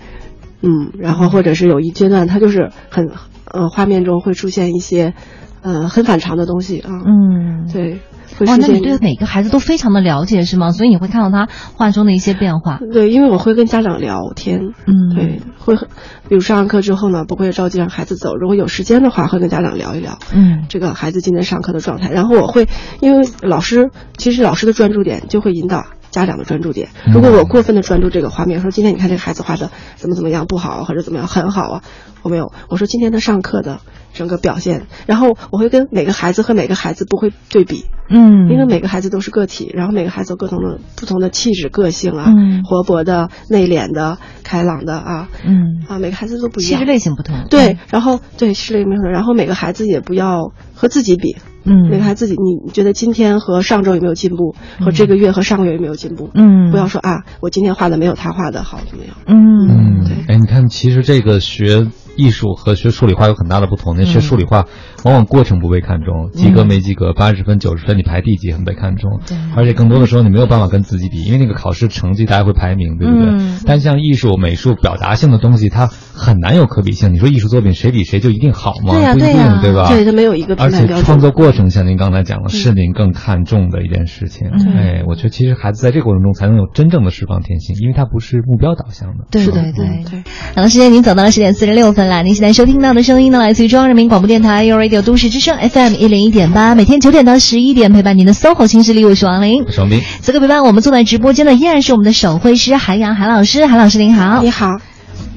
[0.62, 3.10] 嗯，然后或者是有一阶段他就是很，
[3.46, 5.16] 呃，画面中会出现一些，
[5.64, 8.00] 呃，很反常的东西啊，嗯，对。
[8.46, 10.72] 哇，那你对每个孩子都非常的了解是吗？
[10.72, 12.80] 所以你会看到他画中的一些变化。
[12.92, 22.10] 对，因为我会跟家长聊天，嗯，对，会，比如上完课之后呢，不会着急让孩子走，如果有时间的话，会跟家长聊一聊，嗯，这个孩子今天上课的状态。
[22.12, 22.68] 然后我会，
[23.00, 26.90] 因为老师其实老师的专注点就会引导家长的专注点。
[27.14, 31.84] 如果我过分的专注这个画面，说今天你看这个孩子画的怎么怎么样不好，或者怎么样很好啊，
[32.24, 33.80] 我没有，我说今天他上课的
[34.14, 37.86] 整个表现，然后我会跟每个孩子和每个孩子不会对比。
[38.14, 44.64] 嗯，因为每个孩子都是个体，然后每个孩子有不同的不同的气质、个性啊，嗯，活泼的、内敛的、开。
[44.64, 47.36] 朗的啊，嗯啊，每个孩子都不一样，气质类型不同。
[47.50, 51.36] 对，然后对气质类型不同，然后每个孩子也不要和自己比，
[51.66, 56.30] 嗯，每个孩子自己，你觉得今天和上周有没有进步，和这个月和上个月有没有进步？
[56.34, 59.16] 嗯，不要说啊，我今天画的没有他画的好，怎么样？
[59.28, 63.98] 嗯嗯，对哎，你看，其实这个学艺术和学数理化有很大的不同。
[63.98, 64.66] 那学数理化，
[65.04, 69.20] 往往过程不被看重，及格没及格，八十分、九十分，你排第几很被看重。
[69.28, 73.26] 对而且更多的时候你没有办法跟自己比，因为那个考试成绩大家会排名，对不对？
[73.30, 77.14] 嗯但像艺术、美术表达性的东西，它很难有可比性。
[77.14, 78.94] 你说艺术作品谁比谁就一定好吗？
[78.94, 79.88] 对呀不一定，对呀对吧？
[79.90, 80.88] 对，它没有一个评而且。
[81.04, 84.48] 创作过程，像您刚才讲了，是您更看重的一件事情。
[84.54, 89.26] 嗯哎，我觉得其实孩子在这个过程中才能有真正的释放天性，因为它不是目标导向的。
[89.32, 90.24] 对对对
[90.56, 92.24] 好了，时间已经走到了十点四十六分了。
[92.24, 99.66] 您现在收听到的声音呢，来自于中央人民广播电台 u Radio 都市之声 FM 一零一点八，每天九点到十一点陪伴您的 SOHO 新势力，我是王琳。
[99.72, 104.44] 双斌，此刻陪伴我们坐在直播间的依然是我们的手绘师韩阳韩老师，韩老师您好。
[104.44, 104.68] 你好，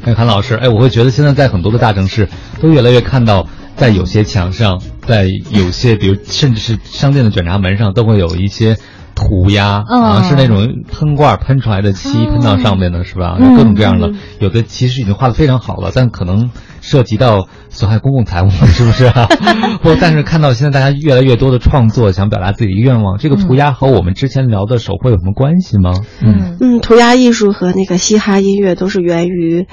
[0.04, 2.28] 哎，韩老师，哎，我会觉得现在在很多的大城市，
[2.60, 3.46] 都越来越看到，
[3.78, 8.76] 在有些墙上，在有些比如甚至是商店的卷闸门上，都会有一些
[9.16, 10.02] 涂鸦，嗯。
[10.02, 13.36] 啊，是那种喷罐喷出来的漆喷到上面的，是吧？
[13.40, 13.56] 嗯。
[13.56, 16.50] 各种各样的，有的其实已经画的非常好了，但可能
[16.80, 19.26] 涉及到损害公共财物，是不是啊？
[19.82, 25.92] 或但是看到现在大家越来越多的创作，想表达自己的愿望，这个涂鸦和我们之前聊的手绘有什么关系吗？
[26.22, 26.56] 嗯。
[26.60, 29.66] 嗯，涂鸦艺术和那个嘻哈音乐都是源于，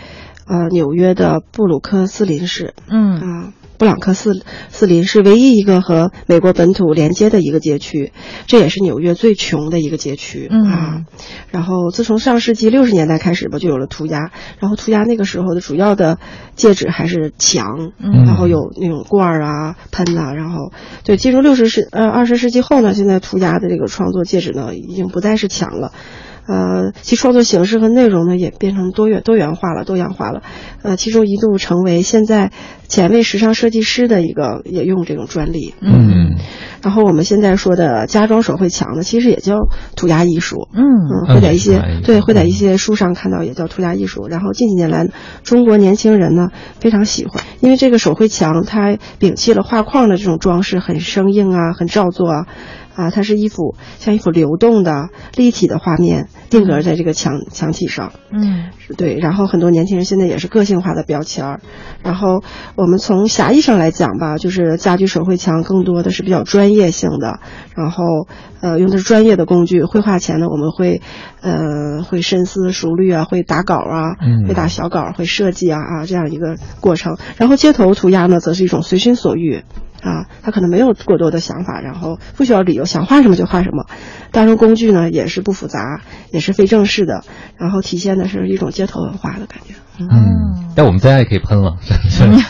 [0.48, 3.16] 呃，纽约的布鲁克斯林市嗯。
[3.18, 3.54] 啊。
[3.84, 8.14] 布朗克斯斯林是唯一一个和美国本土连接的一个街区，
[8.48, 11.02] 这也是纽约最穷的一个街区、嗯啊。
[11.52, 14.32] 然后自从上世纪六十年代开始吧，就有了涂鸦。
[14.62, 16.18] 然后涂鸦那个时候的主要的
[16.56, 20.72] 介质还是墙，嗯然后有那种罐儿啊、喷呐、然后
[21.04, 25.92] 对进入六十世呃二十世纪后呢，现在涂鸦的这个创作介质呢，已经不再是墙了。
[26.48, 30.41] 呃，其创作形式和内容呢也变成多元多元化了、多样化了。
[30.82, 32.52] 呃，其中一度成为现在
[32.88, 35.74] 前卫时尚设计师的一个也用这种专利。
[35.82, 36.36] 嗯
[36.82, 40.68] 然后我们现在说的家装手绘墙呢，其实也叫涂鸦艺术。
[40.74, 44.28] 嗯嗯，会在一些对会在一些书上看到，也叫涂鸦艺术。
[44.28, 45.08] 然后近几年来，
[45.44, 46.50] 中国年轻人呢
[46.82, 52.48] 非常喜欢，因为这个手绘墙它摒弃了画框的这种装饰，很生硬啊，很照做啊，
[52.96, 58.14] 啊，它是一幅像一幅流动的立体的画面，定格在这个墙墙体上。
[58.32, 61.62] 嗯对，然后很多年轻人现在也是个性化的标签儿。
[62.04, 62.44] 然后
[62.76, 67.39] 我们从狭义上来讲吧，就是家居手绘墙更多的是比较专业性的，
[67.76, 68.28] 然后
[68.62, 69.84] 呃用的是专业的工具。
[69.84, 71.02] 绘画前呢，我们会
[71.41, 77.18] 呃会深思熟虑啊，会打稿啊，嗯会打小稿，会设计啊啊这样一个过程。
[77.38, 79.64] 然后街头涂鸦呢，则是一种随心所欲。
[80.04, 83.86] 啊，他可能没有过多的想法，然后不需要理由，想画什么就画什么。
[84.32, 86.01] 当然，工具呢也是不复杂，
[86.32, 87.24] 也是非正式的，
[87.58, 89.76] 然后体现的是一种街头文化的感觉。
[89.99, 92.43] 嗯嗯，但我们在家也可以喷了， 是不是？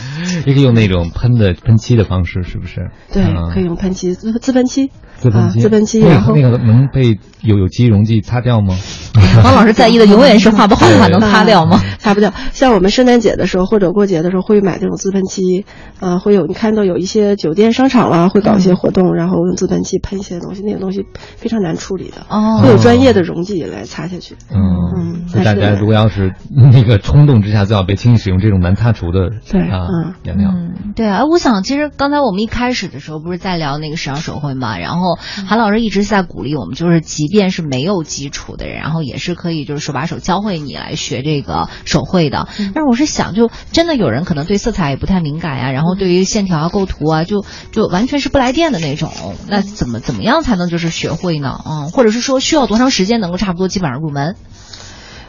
[0.47, 2.89] 也可以用那种喷的喷漆的方式，是不是？
[3.11, 4.89] 对，嗯可以用喷漆、自自喷漆。
[5.17, 8.75] 自喷漆，啊自喷漆那然后个那个能被有有机溶剂擦掉吗？
[9.43, 11.79] 王老师在意的永远是画不好的话能擦掉吗？
[11.99, 12.33] 擦不掉。
[12.51, 15.65] 像我们圣诞节的时候或者过节的时候会买这种自喷漆，
[15.99, 21.05] 呃，会有你看到有一些酒店、商场啦，会搞一些活动，然后用自喷漆喷一些东西，那个东西
[21.37, 24.35] 非常难处理的，哦会有专业的溶剂来擦下去。
[24.51, 24.59] 嗯，
[24.95, 26.33] 嗯所以大家如果要是
[26.71, 30.51] 那个冲动之下，最好别轻易使用这种难擦除的对啊嗯颜料。
[30.53, 35.02] 嗯，对啊，我想其实刚才我们一开始的时候不是在聊那个时尚手绘嘛，然后
[35.47, 42.47] 韩老师一直在鼓励我们，就是即便是没有基础的人，然后也是可以就是手把手教会你来学这个手绘的。
[42.57, 49.11] 但是我是想，就真的有人可能对色彩也不太敏感呀、然后对于线条啊、构图啊，就就完全是不来电的那种。
[49.47, 51.59] 那怎么怎么样才能就是学会呢？
[51.65, 54.35] 嗯，或者是说需要多长时间能够差不多基本上入门？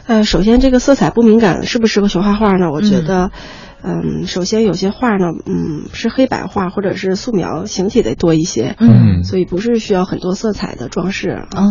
[0.07, 2.69] 呃，首先这个色彩不敏感适不适合学画画呢？
[2.71, 3.31] 我觉得，嗯，
[4.25, 11.47] 首先有些画呢，嗯，是黑白画或者是素描，形体得多一些，嗯所以不是需要很多色彩的装饰啊。
[11.55, 11.63] 哦，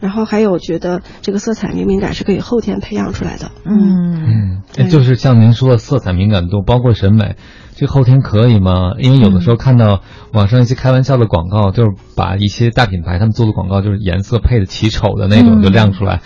[0.00, 3.50] 然后还有觉得这个色彩敏敏感是可以后天培养出来的。
[3.64, 7.36] 嗯嗯，就是像您说的色彩敏感度，包括审美，
[7.74, 8.92] 这后天可以吗？
[8.98, 10.00] 因为有的时候看到
[10.32, 16.22] 网上一些开玩笑的广告，就是把一些大品牌他们做的广告，就是颜色配的奇丑的那种，嗯就亮出来。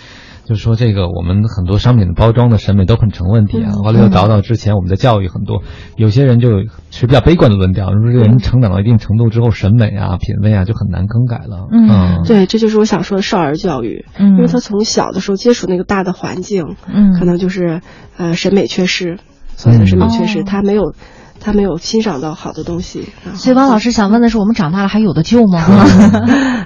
[0.47, 3.71] 就是说，这个我们很多商品的包装的审美都很成问题啊。
[3.73, 5.61] 嗯后来又倒到之前我们的教育很多，
[5.97, 6.49] 有些人就
[6.89, 11.67] 持比较悲观的论调，说这个人成长到一定程度之后，审美啊、品味啊就很难更改了。
[11.71, 17.81] 嗯对，这就是我想说的少儿教育，嗯因为他从小的时候接触那个大的环境，嗯可能就是
[18.17, 19.19] 呃审美缺失，
[19.57, 20.93] 所谓的审美缺失，哦他没有
[21.39, 23.09] 他没有欣赏到好的东西。
[23.35, 25.63] 所以王老师想问的是，我们长大了还有的救吗？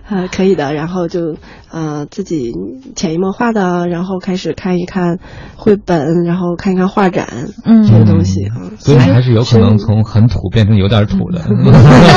[0.09, 0.73] 呃， 可以的。
[0.73, 1.35] 然后就
[1.71, 2.53] 呃自己
[2.95, 5.19] 潜移默化的，然后开始看一看
[5.55, 8.71] 绘本，然后看一看画展，嗯，这些东西啊。
[8.79, 11.41] 所以还是有可能从很土变成有点土的。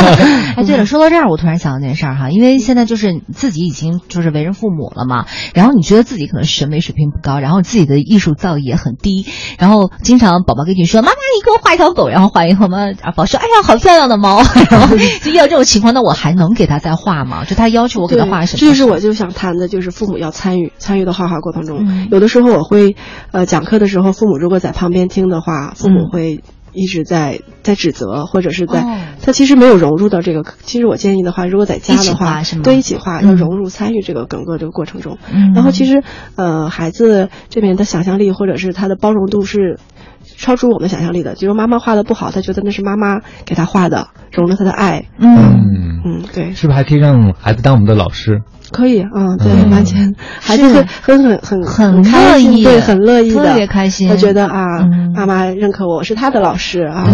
[0.57, 9.27] 哎，对了，说到这儿，我突然想到件事儿哈，因为现在就是自己已经就是为人父母了嘛，然后你觉得自己可能审美水平不高，然后自己的艺术造诣也很低，
[9.59, 14.43] 然后经常宝宝跟你说：“妈妈，你给我画一条狗。”然后画以后嘛，宝宝说：“哎呀，好漂亮的猫。
[14.71, 17.45] ”然后就遇到这种情况，那我还能给他再画吗？
[17.45, 18.61] 就他要求我给他画什么？
[18.61, 22.09] 这 就是我就想谈的，就是父母要参与参与到画画过程中。
[22.11, 22.97] 有的时候我会，
[23.33, 26.43] 呃，讲课的时候，父母如果在旁边听的话，父母会。
[26.77, 28.85] 一直在在指责，或者是在
[29.23, 30.45] 他其实没有融入到这个。
[30.65, 35.17] 其实我建议的话，如果在家的话，对一起画，要融入参与这个整个这个过程中。
[35.55, 36.03] 然后其实
[36.35, 39.79] 呃，孩子这边的想象力或者是他的包容度是
[40.37, 41.35] 超出我们想象力的。
[41.35, 45.07] 比如妈妈画的不好，他觉得那是妈妈给他画的，融了他的爱。
[45.19, 48.43] 嗯嗯，对，是不是还可以让孩子当我们的老师？
[48.71, 50.87] 可以，嗯，对，完全孩子很
[51.23, 54.09] 很很很乐意，对，很乐意的，特别开心。
[54.09, 54.65] 他觉得啊，
[55.15, 57.07] 妈妈认可我，我是他的老师啊，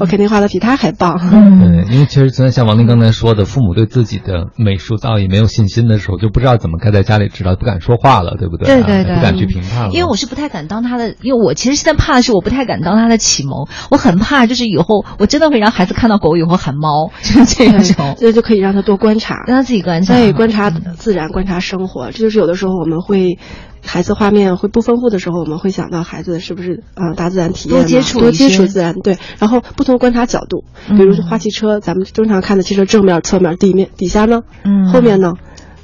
[0.00, 1.18] 我肯定画的比他还棒。
[1.30, 8.66] 对，因为其实像王林刚才说的，父母对自己的美术造诣没有信心的时候，就不知道怎么该在家里指导，不敢说话了，对不对？
[8.66, 9.90] 对对对，不敢去评判了。
[9.92, 21.28] 因为我是不太敢当他的，因为我其实现在怕的是我不太敢当他的启蒙，我很怕就是以后我真的会让孩子看到狗以后喊猫， 就是这种， 这就可以让他多观察，让他自己观察，对，观察自然。
[21.28, 23.38] 观察生活，这就是有的时候我们会，
[23.84, 35.32] 孩子画面会不丰富的时候，我们会想到孩子是不是啊大自然体验多接触多接触自然对，然后不同观察角度，比如说画汽车，咱们经常看的汽车正面、侧面、地面、底下呢，嗯，后面呢，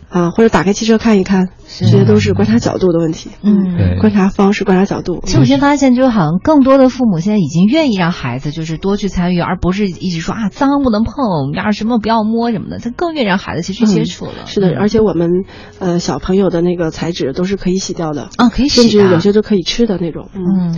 [0.08, 1.48] 啊或者打开汽车看一看。
[1.78, 5.20] 这些都是观察角度的问题，嗯，观察方式、观察角度。
[5.24, 14.32] 其实我现在发现，就好像更多的父母现在已经愿意让孩子就是多去参与，而不是一直说啊脏不能碰，呀什么不要摸什么的，他更愿意让孩子去去接触了。
[14.46, 15.44] 是的，而且我们
[15.80, 20.28] 呃小朋友的那个材质都是可以洗掉的啊，可以洗，甚至有些都可以吃的那种。
[20.34, 20.74] 嗯。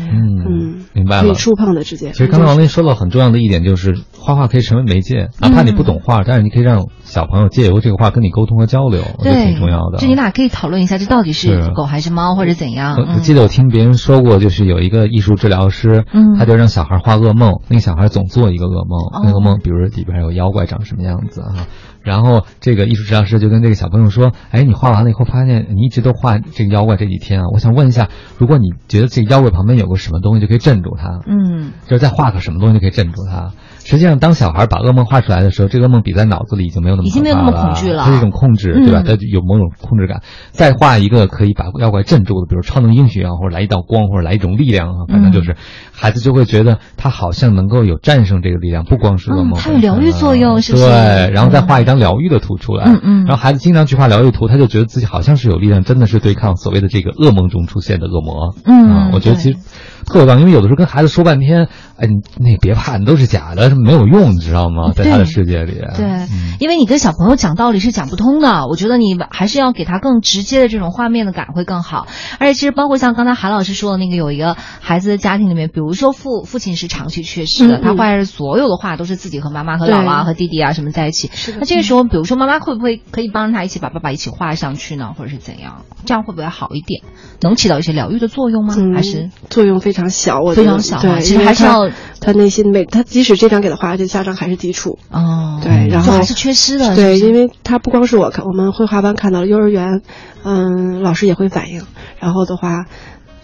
[0.49, 2.13] 嗯，明白了，可以触碰的直接。
[2.13, 9.99] 其实刚才王林说了很重要的一点，就是画画可以成为媒介，哪怕你不懂画，但是你可以让小朋友借由这个画跟你沟通和交流，我觉得挺重要的。
[9.99, 11.71] 就你俩可以讨论一下，这到底是。
[11.75, 12.97] 狗还是猫或者怎样？
[12.97, 16.05] 我记得我听别人说过，就是有一个艺术治疗师，
[16.39, 21.67] 他就让小孩画噩梦，那个小孩总做一个噩梦，那个梦比如里边有妖怪长什么样子啊。
[22.03, 28.09] 然后这个艺术治疗师就跟这个小朋友说：“哎，你画完了以后，发现你一直都画这个妖怪这几天啊，我想问一下，
[28.39, 33.51] 如果你觉得这个妖怪旁边有个什么东西，就可以镇住它，嗯，就是再画个什么东西就可以镇住它。”
[33.87, 39.05] 实际上，当小孩把噩梦画出来的时候，这个梦比在脑子里已经没有那么已经没有那么恐惧了，它是一种控制，对吧？
[39.07, 40.23] 它有某种控制感。
[40.51, 45.55] 再画一个可以把妖怪镇住的，比如超能英雄啊，或者来一道光，或者来一种力量啊，反正就是
[45.93, 50.85] 孩子就会觉得他好像能够有战胜这个力量，不光是噩梦，它有疗愈作用，是不是？
[50.85, 58.53] 对，然后再画一张疗愈的图出来，嗯嗯，然后孩子经常去画疗愈图，他就觉得自己好像是有力量，真的是对抗所谓的这个噩梦中出现的恶魔。
[58.65, 59.59] 嗯，我觉得其实。
[60.07, 64.93] 特别棒，因为有的时候跟孩子说半天，哎，你那别怕，你都是假的，没有用，你知道吗？
[64.95, 66.27] 在他的世界里，对，
[66.61, 68.67] 因为你跟小朋友讲道理是讲不通的。
[68.69, 72.07] 我觉得你还是要给他更直接的这种画面的感会更好。
[72.39, 81.31] 而且其实包括像刚才韩老师说的那个，有一个孩子的家庭里面，比如说父父亲是长期缺失的，他画的所有的话都是自己和妈妈和姥姥和弟弟啊什么在一起。
[81.33, 81.59] 是的。
[81.61, 85.83] 那这个时候，比如说妈妈会不会可以帮他一起把爸爸一起画上去呢，或者是怎样？
[86.05, 87.03] 这样会不会好一点？
[87.41, 88.75] 能起到一些疗愈的作用吗？
[88.95, 90.41] 还是作用非常小？
[90.41, 91.01] 我非常小。
[91.01, 91.89] 对，其实还是要
[92.21, 95.59] 他内心每他即使这张给他画，而且家长还是抵触哦。
[95.63, 96.95] 对，然后还是缺失的。
[96.95, 100.03] 对，因为他不光是我看，我们绘画班看到了，幼儿园，
[100.45, 101.83] 嗯，老师也会反映。
[102.19, 102.85] 然后的话，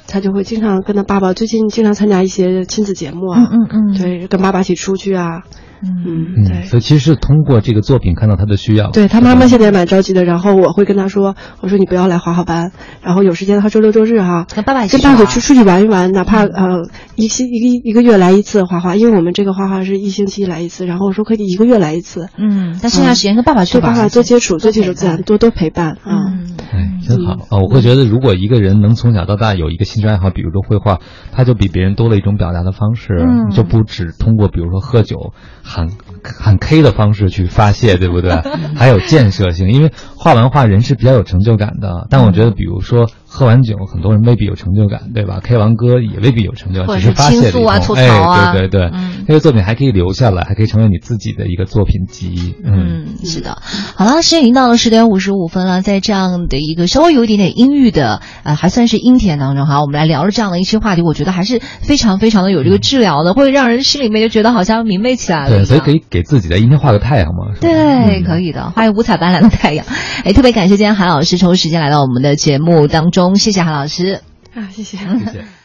[0.06, 5.42] 他就会经常跟他爸爸，最近经常参加一些亲子节目啊，嗯嗯，对，跟爸爸一起出去啊。
[5.82, 8.90] 嗯，对，所以其实是通过这个作品看到他的需要。
[8.90, 12.72] 对他妈妈现在也蛮着急的，然后我会跟他说：“我说你不要来画画班，
[13.02, 22.28] 然后有时间的话周六周日哈，跟爸爸跟爸爸去出去玩一玩，哪怕呃一星一个一个月来一次画画，因为我们这个画画是一星期来一次，然后我说可以一个月来一次。
[22.38, 25.98] 嗯，但剩下时间跟爸爸去跟爸爸多接触，多接触自然，多多陪伴。
[26.04, 27.58] 嗯，哎，真好啊！
[27.62, 31.00] 我会觉得，如果一个人能从小到大有一个兴趣爱好，比如说绘画，
[31.32, 33.14] 他就比别人多了一种表达的方式，
[33.52, 35.32] 就不只通过比如说喝酒
[35.72, 35.88] 喊
[36.22, 36.58] 喊。
[36.58, 38.30] K 的方式去发泄，对不对？
[38.76, 42.06] 还有建设性，因为画完画人是比较有成就感的。
[42.10, 47.66] 但我觉得，比如说喝完酒，很多人未必有成就感，对吧？K 完歌也未必有成就感，只是发泄的一种。
[47.96, 48.90] 哎，对对对。
[49.26, 52.54] 那个作品还可以留下来，还可以成为你自己的一个作品集。
[52.62, 53.56] 嗯，是的。
[53.96, 65.56] 好了，时间已经到了十点五十五分了，在这样的一个稍微有一点点阴郁的，呃，还算是阴天当中哈，我们来聊了这样的一些话题，我觉得还是非常非常的有这个治疗的，会让人心里面就觉得好像明媚起来了。
[65.56, 67.54] 对，所以可以给自己在阴天画个太阳嘛。
[67.60, 69.86] 对，可以的，画一个五彩斑斓的太阳。
[70.24, 74.20] 哎，特别感谢今天韩老师抽时间来到我们的节目当中，谢谢韩老师。
[74.54, 75.61] 啊，谢谢，谢谢。